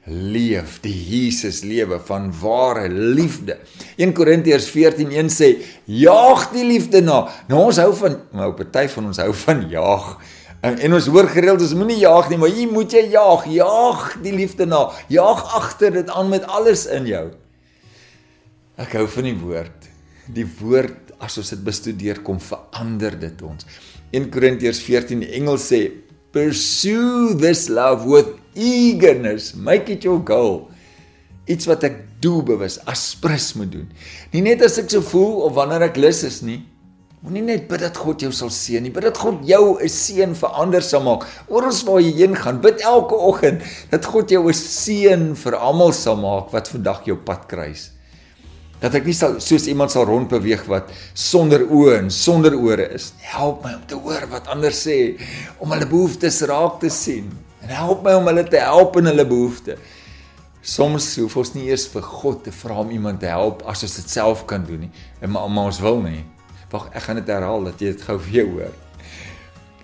leef 0.04 0.80
die 0.84 0.92
Jesus 0.92 1.62
lewe 1.64 1.96
van 2.04 2.26
ware 2.42 2.90
liefde. 2.92 3.56
1 3.96 4.12
Korintiërs 4.12 4.68
14:1 4.68 5.30
sê 5.32 5.48
jaag 5.86 6.50
die 6.52 6.66
liefde 6.66 7.00
na. 7.00 7.22
Nou 7.48 7.62
ons 7.70 7.80
hou 7.80 7.94
van 8.02 8.20
nou 8.36 8.52
party 8.58 8.84
van 8.92 9.08
ons 9.08 9.22
hou 9.22 9.32
van 9.46 9.64
jaag 9.70 10.18
En, 10.62 10.76
en 10.78 10.94
ons 10.94 11.06
hoor 11.10 11.26
gereeld 11.26 11.62
ons 11.64 11.74
moenie 11.74 11.98
jaag 12.04 12.28
nie, 12.30 12.38
maar 12.38 12.52
jy 12.54 12.68
moet 12.70 12.92
jy 12.94 13.08
jaag, 13.10 13.48
jaag 13.50 14.04
die 14.22 14.34
liefde 14.34 14.66
na. 14.70 14.84
Jaag 15.10 15.42
agter 15.58 15.96
dit 15.96 16.12
aan 16.14 16.30
met 16.30 16.46
alles 16.46 16.84
in 16.86 17.08
jou. 17.10 17.24
Ek 18.80 18.94
hou 18.98 19.08
van 19.10 19.26
die 19.26 19.34
woord. 19.40 19.88
Die 20.32 20.46
woord 20.60 21.10
as 21.22 21.38
ons 21.42 21.50
dit 21.50 21.64
bestudeer 21.66 22.22
kom 22.22 22.38
verander 22.42 23.18
dit 23.18 23.42
ons. 23.46 23.66
1 24.14 24.30
Korintiërs 24.30 24.80
14 24.86 25.24
die 25.24 25.32
Engels 25.38 25.66
sê 25.72 25.82
pursue 26.32 27.34
this 27.40 27.66
love 27.68 28.06
with 28.08 28.30
eagerness, 28.54 29.52
make 29.54 29.90
it 29.92 30.06
your 30.06 30.22
goal. 30.24 30.68
Iets 31.50 31.66
wat 31.66 31.84
ek 31.90 31.98
doelbewus 32.22 32.78
aspres 32.88 33.50
moet 33.58 33.72
doen. 33.74 33.88
Nie 34.30 34.44
net 34.46 34.62
as 34.62 34.78
ek 34.78 34.92
so 34.94 35.02
voel 35.10 35.42
of 35.48 35.56
wanneer 35.58 35.88
ek 35.90 35.98
lus 35.98 36.22
is 36.28 36.38
nie, 36.46 36.60
Moenie 37.22 37.44
net 37.46 37.68
bid 37.70 37.78
dat 37.84 37.94
God 38.02 38.18
jou 38.24 38.32
sal 38.34 38.48
seën 38.50 38.82
nie, 38.82 38.90
bid 38.90 39.04
dat 39.06 39.18
God 39.22 39.44
jou 39.46 39.78
'n 39.78 39.88
seën 39.88 40.34
vir 40.34 40.50
ander 40.58 40.82
sal 40.82 41.04
maak. 41.06 41.22
Oral 41.48 41.70
waar 41.86 42.00
jy 42.00 42.12
heen 42.18 42.34
gaan, 42.34 42.60
bid 42.60 42.80
elke 42.82 43.14
oggend 43.14 43.62
dat 43.90 44.04
God 44.04 44.30
jou 44.30 44.48
'n 44.48 44.52
seën 44.52 45.36
vir 45.36 45.54
almal 45.54 45.92
sal 45.92 46.16
maak 46.16 46.50
wat 46.50 46.66
vandag 46.66 47.04
jou 47.06 47.16
pad 47.16 47.46
kruis. 47.46 47.90
Dat 48.80 48.94
ek 48.94 49.06
nie 49.06 49.14
sal 49.14 49.38
soos 49.38 49.68
iemand 49.68 49.92
sal 49.92 50.04
rondbeweeg 50.04 50.66
wat 50.66 50.90
sonder 51.14 51.60
oë 51.60 51.98
en 51.98 52.10
sonder 52.10 52.58
ore 52.58 52.90
is. 52.92 53.12
Help 53.20 53.62
my 53.62 53.74
om 53.74 53.86
te 53.86 53.94
hoor 53.94 54.26
wat 54.28 54.48
ander 54.48 54.72
sê, 54.72 55.16
om 55.60 55.70
hulle 55.70 55.86
behoeftes 55.86 56.42
raak 56.42 56.80
te 56.80 56.90
sien 56.90 57.30
en 57.62 57.68
help 57.68 58.02
my 58.02 58.14
om 58.14 58.26
hulle 58.26 58.48
te 58.48 58.58
help 58.58 58.96
in 58.96 59.06
hulle 59.06 59.24
behoeftes. 59.24 59.78
Soms 60.62 61.16
hoef 61.16 61.36
ons 61.36 61.54
nie 61.54 61.68
eers 61.70 61.86
vir 61.86 62.02
God 62.02 62.44
te 62.44 62.50
vra 62.50 62.80
om 62.80 62.90
iemand 62.90 63.20
te 63.20 63.26
help 63.26 63.62
as 63.66 63.82
ons 63.82 63.96
dit 63.96 64.10
self 64.10 64.44
kan 64.46 64.64
doen 64.64 64.80
nie, 64.80 64.90
en 65.20 65.30
maar, 65.30 65.46
ons 65.46 65.80
wil 65.80 66.02
nie. 66.02 66.24
Wag, 66.72 66.88
ek 66.96 67.04
gaan 67.04 67.20
dit 67.20 67.28
herhaal 67.28 67.66
dat 67.68 67.80
jy 67.82 67.92
dit 67.92 68.04
gou 68.06 68.16
weer 68.30 68.48
hoor. 68.48 68.76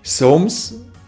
Soms 0.01 0.57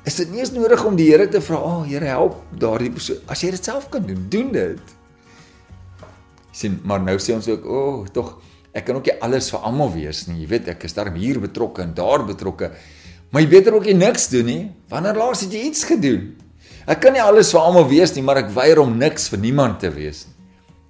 is 0.05 0.17
dit 0.17 0.29
nie 0.33 0.41
eens 0.43 0.53
nodig 0.53 0.81
om 0.85 0.97
die 0.97 1.09
Here 1.09 1.27
te 1.29 1.41
vra, 1.41 1.57
"O 1.57 1.81
oh, 1.81 1.83
Here, 1.87 2.05
help 2.05 2.41
daardie 2.57 2.91
persoon." 2.91 3.17
As 3.27 3.41
jy 3.41 3.51
dit 3.51 3.63
self 3.63 3.89
kan 3.89 4.05
doen, 4.05 4.25
doen 4.29 4.51
dit. 4.51 4.81
Sien, 6.51 6.79
maar 6.83 6.99
nou 6.99 7.17
sê 7.17 7.33
ons 7.33 7.47
ook, 7.47 7.65
"O, 7.65 8.01
oh, 8.01 8.07
tog 8.07 8.41
ek 8.73 8.85
kan 8.85 8.95
ook 8.95 9.05
nie 9.05 9.21
alles 9.21 9.49
vir 9.49 9.59
almal 9.59 9.91
wees 9.93 10.27
nie. 10.27 10.41
Jy 10.41 10.47
weet, 10.47 10.67
ek 10.67 10.83
is 10.83 10.93
daar 10.93 11.13
hier 11.13 11.39
betrokke 11.39 11.81
en 11.81 11.93
daar 11.93 12.25
betrokke." 12.25 12.71
Maar 13.31 13.41
jy 13.41 13.47
beter 13.47 13.73
ook 13.73 13.85
nie 13.85 13.93
niks 13.93 14.27
doen 14.29 14.45
nie. 14.45 14.71
Wanneer 14.89 15.15
laas 15.15 15.41
het 15.41 15.51
jy 15.51 15.59
iets 15.59 15.83
gedoen? 15.83 16.35
Ek 16.87 16.99
kan 16.99 17.13
nie 17.13 17.21
alles 17.21 17.51
vir 17.51 17.61
almal 17.61 17.87
wees 17.87 18.13
nie, 18.15 18.23
maar 18.23 18.37
ek 18.37 18.49
weier 18.49 18.79
om 18.79 18.97
niks 18.97 19.29
vir 19.29 19.39
niemand 19.39 19.79
te 19.79 19.89
wees 19.89 20.25
nie. 20.27 20.35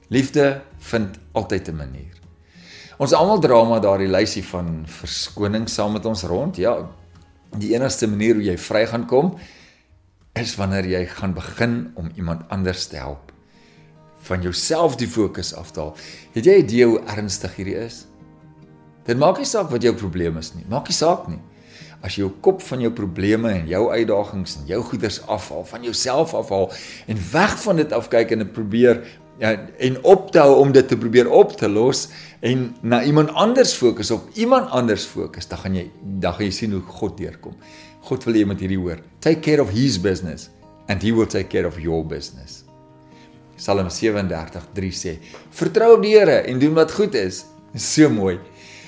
Liefde 0.10 0.62
vind 0.80 1.17
altyd 1.34 1.69
'n 1.69 1.75
manier. 1.75 2.20
Ons 2.97 3.13
almal 3.13 3.39
dra 3.39 3.63
maar 3.63 3.82
daardie 3.82 4.10
lysie 4.12 4.43
van 4.43 4.82
verskoning 4.88 5.69
saam 5.69 5.93
met 5.95 6.06
ons 6.06 6.23
rond. 6.23 6.58
Ja, 6.58 6.75
die 7.60 7.73
enigste 7.75 8.08
manier 8.08 8.39
hoe 8.39 8.43
jy 8.43 8.58
vry 8.58 8.86
gaan 8.88 9.08
kom 9.08 9.36
is 10.39 10.54
wanneer 10.56 10.88
jy 10.88 11.01
gaan 11.12 11.34
begin 11.36 11.91
om 11.99 12.08
iemand 12.15 12.47
anders 12.49 12.86
te 12.88 12.95
help. 12.95 13.32
Van 14.27 14.41
jouself 14.41 14.95
die 14.95 15.10
fokus 15.10 15.51
af 15.56 15.71
te 15.71 15.80
haal. 15.80 15.95
Het 16.34 16.45
jy 16.45 16.54
'n 16.56 16.63
idee 16.63 16.86
hoe 16.86 17.01
ernstig 17.06 17.56
hierdie 17.56 17.75
is? 17.75 18.06
Dit 19.06 19.17
maak 19.17 19.38
nie 19.38 19.45
saak 19.45 19.69
wat 19.69 19.82
jou 19.82 19.93
probleem 19.93 20.38
is 20.38 20.54
nie. 20.54 20.65
Maak 20.69 20.88
nie 20.88 20.95
saak 20.95 21.27
nie. 21.27 21.39
As 22.01 22.15
jy 22.15 22.23
jou 22.23 22.32
kop 22.41 22.62
van 22.62 22.82
jou 22.82 22.91
probleme 22.91 23.49
en 23.49 23.67
jou 23.67 23.91
uitdagings 23.91 24.56
en 24.58 24.65
jou 24.65 24.82
goeders 24.82 25.21
afhaal, 25.27 25.65
van 25.65 25.84
jouself 25.84 26.34
afhaal 26.34 26.71
en 27.08 27.17
weg 27.32 27.62
van 27.62 27.75
dit 27.75 27.93
af 27.93 28.08
kyk 28.08 28.32
en 28.32 28.39
dit 28.39 28.54
probeer 28.54 29.04
ja, 29.39 29.54
en 29.78 30.04
optou 30.04 30.60
om 30.60 30.72
dit 30.72 30.88
te 30.88 30.98
probeer 30.98 31.30
op 31.30 31.56
te 31.58 31.70
los 31.70 32.08
en 32.39 32.76
na 32.82 33.04
iemand 33.04 33.30
anders 33.30 33.74
fokus 33.74 34.12
of 34.12 34.22
iemand 34.34 34.70
anders 34.70 35.06
fokus, 35.06 35.48
dan 35.48 35.60
gaan 35.63 35.76
jy 35.76 35.86
dan 36.02 36.34
gaan 36.34 36.46
jy 36.46 36.52
sien 36.52 36.72
hoe 36.72 36.82
God 36.82 37.17
deurkom. 37.17 37.56
God 38.02 38.26
wil 38.26 38.36
iemand 38.36 38.60
hierdie 38.60 38.80
hoor. 38.80 39.00
Take 39.20 39.39
care 39.46 39.62
of 39.62 39.70
his 39.70 40.00
business 40.02 40.50
and 40.88 41.02
he 41.02 41.13
will 41.13 41.30
take 41.30 41.50
care 41.50 41.67
of 41.67 41.80
your 41.80 42.04
business. 42.06 42.63
Psalm 43.62 43.89
37:3 43.89 44.91
sê: 44.91 45.20
Vertrou 45.54 45.96
op 45.98 46.02
die 46.04 46.15
Here 46.15 46.41
en 46.50 46.60
doen 46.60 46.74
wat 46.74 46.91
goed 46.91 47.15
is. 47.15 47.46
So 47.76 48.10
mooi. 48.10 48.39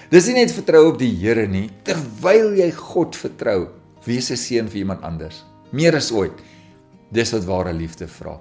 Dis 0.10 0.27
nie 0.27 0.41
net 0.41 0.51
vertrou 0.53 0.88
op 0.91 0.97
die 0.99 1.12
Here 1.21 1.45
nie, 1.47 1.69
terwyl 1.86 2.51
jy 2.58 2.71
God 2.77 3.15
vertrou, 3.15 3.69
wees 4.06 4.32
'n 4.32 4.38
seën 4.38 4.67
vir 4.67 4.82
iemand 4.82 5.01
anders. 5.01 5.43
Meer 5.71 5.95
as 5.95 6.12
ooit. 6.12 6.38
Dis 7.12 7.32
wat 7.34 7.45
ware 7.45 7.73
liefde 7.73 8.08
vra. 8.08 8.39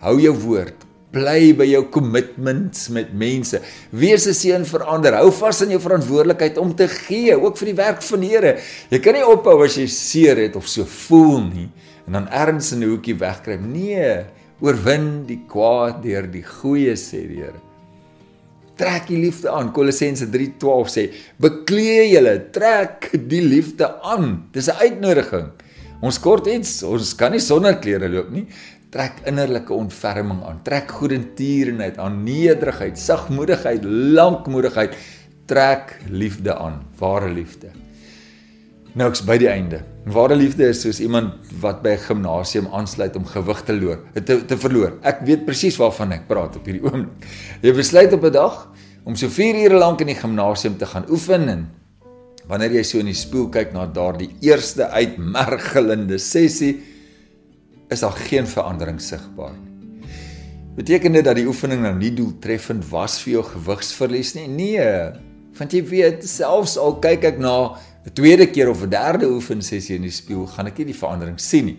Hou 0.00 0.20
jou 0.20 0.32
woord, 0.34 0.84
bly 1.12 1.52
by 1.56 1.66
jou 1.68 1.82
commitments 1.92 2.88
met 2.88 3.12
mense. 3.12 3.60
Wees 3.90 4.26
'n 4.26 4.34
seën 4.34 4.64
vir 4.64 4.82
ander. 4.84 5.14
Hou 5.14 5.30
vas 5.30 5.62
aan 5.62 5.70
jou 5.70 5.80
verantwoordelikheid 5.80 6.58
om 6.58 6.74
te 6.74 6.88
gee, 6.88 7.36
ook 7.36 7.56
vir 7.58 7.66
die 7.66 7.76
werk 7.84 8.02
van 8.02 8.20
die 8.20 8.30
Here. 8.30 8.58
Jy 8.90 8.98
kan 8.98 9.14
nie 9.14 9.24
ophou 9.24 9.64
as 9.64 9.76
jy 9.76 9.86
seer 9.86 10.36
het 10.36 10.56
of 10.56 10.66
so 10.66 10.84
voel 10.84 11.40
nie 11.40 11.68
en 12.06 12.12
dan 12.12 12.28
ergens 12.28 12.72
in 12.72 12.82
'n 12.82 12.88
hoekie 12.88 13.18
wegkruip. 13.18 13.60
Nee, 13.60 14.24
oorwin 14.60 15.26
die 15.26 15.44
kwaad 15.48 16.02
deur 16.02 16.26
die 16.26 16.42
goeie 16.42 16.96
sê 16.96 17.28
die 17.28 17.42
Here 17.42 17.72
trek 18.82 19.08
die 19.10 19.20
liefde 19.20 19.50
aan. 19.50 19.72
Kolossense 19.72 20.26
3:12 20.30 20.90
sê: 20.90 21.10
"Beklee 21.38 22.10
julle, 22.10 22.50
trek 22.50 23.10
die 23.28 23.42
liefde 23.42 24.00
aan." 24.02 24.48
Dis 24.52 24.68
'n 24.68 24.78
uitnodiging. 24.80 25.48
Ons 26.02 26.18
kort 26.18 26.46
iets, 26.46 26.82
ons 26.82 27.14
kan 27.14 27.30
nie 27.30 27.40
sonder 27.40 27.78
klere 27.78 28.08
loop 28.08 28.30
nie. 28.30 28.46
Trek 28.92 29.22
innerlike 29.24 29.72
ontferming 29.72 30.42
aan. 30.44 30.58
Trek 30.66 30.90
goedertierenheid 30.92 31.96
aan, 31.98 32.18
nederigheid, 32.26 32.98
sagmoedigheid, 33.00 33.86
lankmoedigheid. 33.88 34.98
Trek 35.48 35.96
liefde 36.12 36.52
aan, 36.54 36.82
ware 37.00 37.30
liefde. 37.32 37.72
Nou 38.92 39.08
ek's 39.08 39.22
by 39.24 39.38
die 39.40 39.48
einde. 39.48 39.80
Ware 40.12 40.36
liefde 40.36 40.66
is 40.68 40.82
soos 40.84 41.00
iemand 41.00 41.54
wat 41.62 41.80
by 41.82 41.96
'n 41.96 42.04
gimnasium 42.04 42.68
aansluit 42.68 43.16
om 43.16 43.24
gewig 43.24 43.62
te 43.64 43.72
loor, 43.72 43.98
te 44.12 44.44
te 44.44 44.56
verloor. 44.58 44.98
Ek 45.02 45.24
weet 45.24 45.46
presies 45.46 45.78
waarvan 45.80 46.12
ek 46.12 46.28
praat 46.28 46.56
op 46.56 46.64
hierdie 46.66 46.84
oomblik. 46.84 47.24
Jy 47.62 47.72
besluit 47.72 48.12
op 48.12 48.24
'n 48.24 48.32
dag 48.32 48.68
om 49.04 49.16
so 49.16 49.28
4 49.28 49.64
ure 49.64 49.78
lank 49.78 50.00
in 50.00 50.06
die 50.06 50.20
gimnasium 50.20 50.76
te 50.76 50.86
gaan 50.86 51.08
oefen 51.08 51.48
en 51.48 51.70
wanneer 52.46 52.72
jy 52.72 52.82
so 52.82 52.98
in 52.98 53.06
die 53.06 53.14
spieël 53.14 53.48
kyk 53.48 53.72
na 53.72 53.86
daardie 53.86 54.30
eerste 54.40 54.88
uitmergelende 54.90 56.18
sessie, 56.18 56.82
is 57.92 58.02
daar 58.04 58.16
geen 58.16 58.46
verandering 58.48 59.00
sigbaar 59.00 59.52
nie. 59.52 59.72
Beteken 60.76 61.12
dit 61.12 61.24
dat 61.24 61.36
die 61.36 61.46
oefening 61.46 61.82
nou 61.84 61.92
nie 61.98 62.14
doeltreffend 62.16 62.86
was 62.88 63.18
vir 63.20 63.34
jou 63.34 63.42
gewigsverlies 63.44 64.32
nie? 64.38 64.46
Nee, 64.48 64.86
want 65.58 65.74
jy 65.76 65.82
weet 65.84 66.24
selfs 66.24 66.78
al 66.80 66.96
kyk 67.04 67.26
ek 67.28 67.38
na 67.38 67.76
'n 68.06 68.14
tweede 68.16 68.46
keer 68.50 68.70
of 68.70 68.82
'n 68.82 68.90
derde 68.90 69.28
oefensessie 69.28 69.96
in 69.96 70.02
die 70.02 70.10
spieël, 70.10 70.46
gaan 70.46 70.66
ek 70.66 70.78
nie 70.78 70.86
die 70.86 71.00
verandering 71.02 71.38
sien 71.38 71.64
nie. 71.64 71.78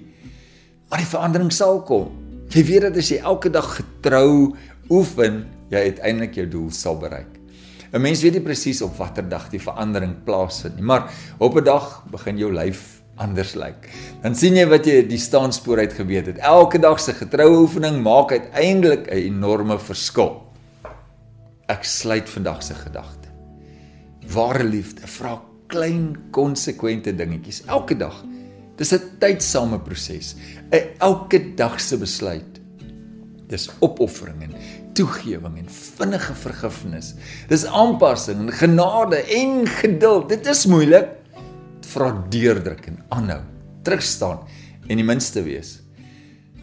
Maar 0.89 0.99
die 0.99 1.09
verandering 1.09 1.51
sal 1.51 1.81
kom. 1.81 2.11
Jy 2.49 2.63
weet 2.63 2.81
dat 2.81 2.97
as 2.97 3.09
jy 3.09 3.17
elke 3.17 3.49
dag 3.49 3.75
getrou 3.75 4.55
oefen, 4.89 5.45
jy 5.69 5.77
uiteindelik 5.77 6.35
jou 6.35 6.47
doel 6.47 6.71
sal 6.71 6.97
bereik. 6.97 7.39
'n 7.93 8.01
Mens 8.01 8.21
weet 8.21 8.33
nie 8.33 8.41
presies 8.41 8.81
op 8.81 8.95
watter 8.97 9.27
dag 9.29 9.49
die 9.49 9.59
verandering 9.59 10.23
plaasvind 10.23 10.75
nie, 10.75 10.83
maar 10.83 11.11
op 11.39 11.57
'n 11.57 11.63
dag 11.63 12.03
begin 12.11 12.37
jou 12.37 12.53
lyf 12.53 13.02
anders 13.21 13.53
lyk. 13.55 13.89
Dan 14.23 14.35
sien 14.35 14.57
jy 14.57 14.65
wat 14.69 14.87
jy 14.89 15.01
die 15.07 15.21
staanspoor 15.21 15.83
uit 15.83 15.93
geweet 15.93 16.31
het. 16.31 16.41
Elke 16.41 16.79
dag 16.81 16.99
se 16.99 17.13
getroue 17.13 17.63
oefening 17.63 18.01
maak 18.03 18.31
uiteindelik 18.31 19.07
'n 19.07 19.33
enorme 19.33 19.79
verskil. 19.79 20.41
Ek 21.67 21.83
sluit 21.83 22.29
vandag 22.29 22.63
se 22.63 22.73
gedagte. 22.73 23.29
Ware 24.33 24.63
liefde 24.63 25.07
vra 25.07 25.41
klein 25.67 26.17
konsekwente 26.31 27.15
dingetjies 27.15 27.63
elke 27.65 27.97
dag. 27.97 28.23
Dis 28.77 28.93
'n 28.93 29.17
tydsame 29.19 29.79
proses. 29.79 30.35
'n 30.71 30.95
Elke 30.99 31.55
dag 31.55 31.79
se 31.81 31.97
besluit. 31.97 32.59
Dis 33.47 33.69
opoffering 33.79 34.41
en 34.43 34.53
toegewing 34.93 35.57
en 35.57 35.69
vinnige 35.69 36.33
vergifnis. 36.33 37.13
Dis 37.47 37.65
aanpassing 37.65 38.39
en 38.39 38.51
genade 38.51 39.15
en 39.15 39.67
geduld. 39.67 40.29
Dit 40.29 40.45
is 40.45 40.65
moeilik. 40.65 41.22
Vra 41.93 42.11
deurdruk 42.33 42.87
en 42.89 43.01
aanhou. 43.13 43.41
Terugstaan 43.85 44.43
en 44.87 44.99
die 44.99 45.05
minste 45.05 45.43
wees. 45.45 45.79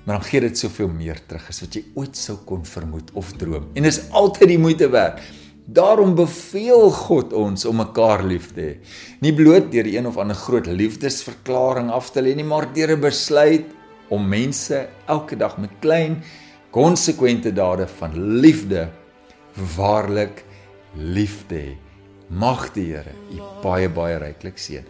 Maar 0.05 0.19
dan 0.19 0.29
gee 0.31 0.41
dit 0.41 0.59
soveel 0.59 0.89
meer 0.89 1.21
terug 1.29 1.49
as 1.53 1.61
wat 1.63 1.77
jy 1.77 1.85
ooit 1.95 2.17
sou 2.19 2.39
kon 2.49 2.65
vermoed 2.67 3.13
of 3.19 3.35
droom. 3.39 3.69
En 3.79 3.87
dis 3.87 4.01
altyd 4.17 4.55
die 4.55 4.59
moeite 4.59 4.89
werd. 4.91 5.21
Daarom 5.71 6.17
beveel 6.19 6.89
God 6.91 7.35
ons 7.37 7.65
om 7.69 7.79
mekaar 7.79 8.25
lief 8.27 8.49
te 8.57 8.63
hê. 8.65 8.73
Nie 9.23 9.35
bloot 9.37 9.69
deur 9.71 9.87
een 9.87 10.09
of 10.11 10.19
ander 10.19 10.35
groot 10.35 10.67
liefdesverklaring 10.67 11.93
af 11.95 12.11
te 12.11 12.25
lê 12.25 12.35
nie, 12.35 12.47
maar 12.47 12.67
deur 12.75 12.97
'n 12.97 13.01
besluit 13.01 13.69
om 14.09 14.29
mense 14.29 14.89
elke 15.07 15.37
dag 15.37 15.59
met 15.59 15.71
klein 15.81 16.23
konsekwente 16.71 17.53
dade 17.53 17.87
van 17.87 18.41
liefde 18.41 18.89
waarlik 19.77 20.45
lief 20.95 21.45
te 21.47 21.55
hê. 21.55 21.77
Mag 22.29 22.73
die 22.73 22.93
Here 22.95 23.15
u 23.31 23.39
baie 23.63 23.89
baie 23.89 24.19
ryklik 24.19 24.59
seën. 24.59 24.85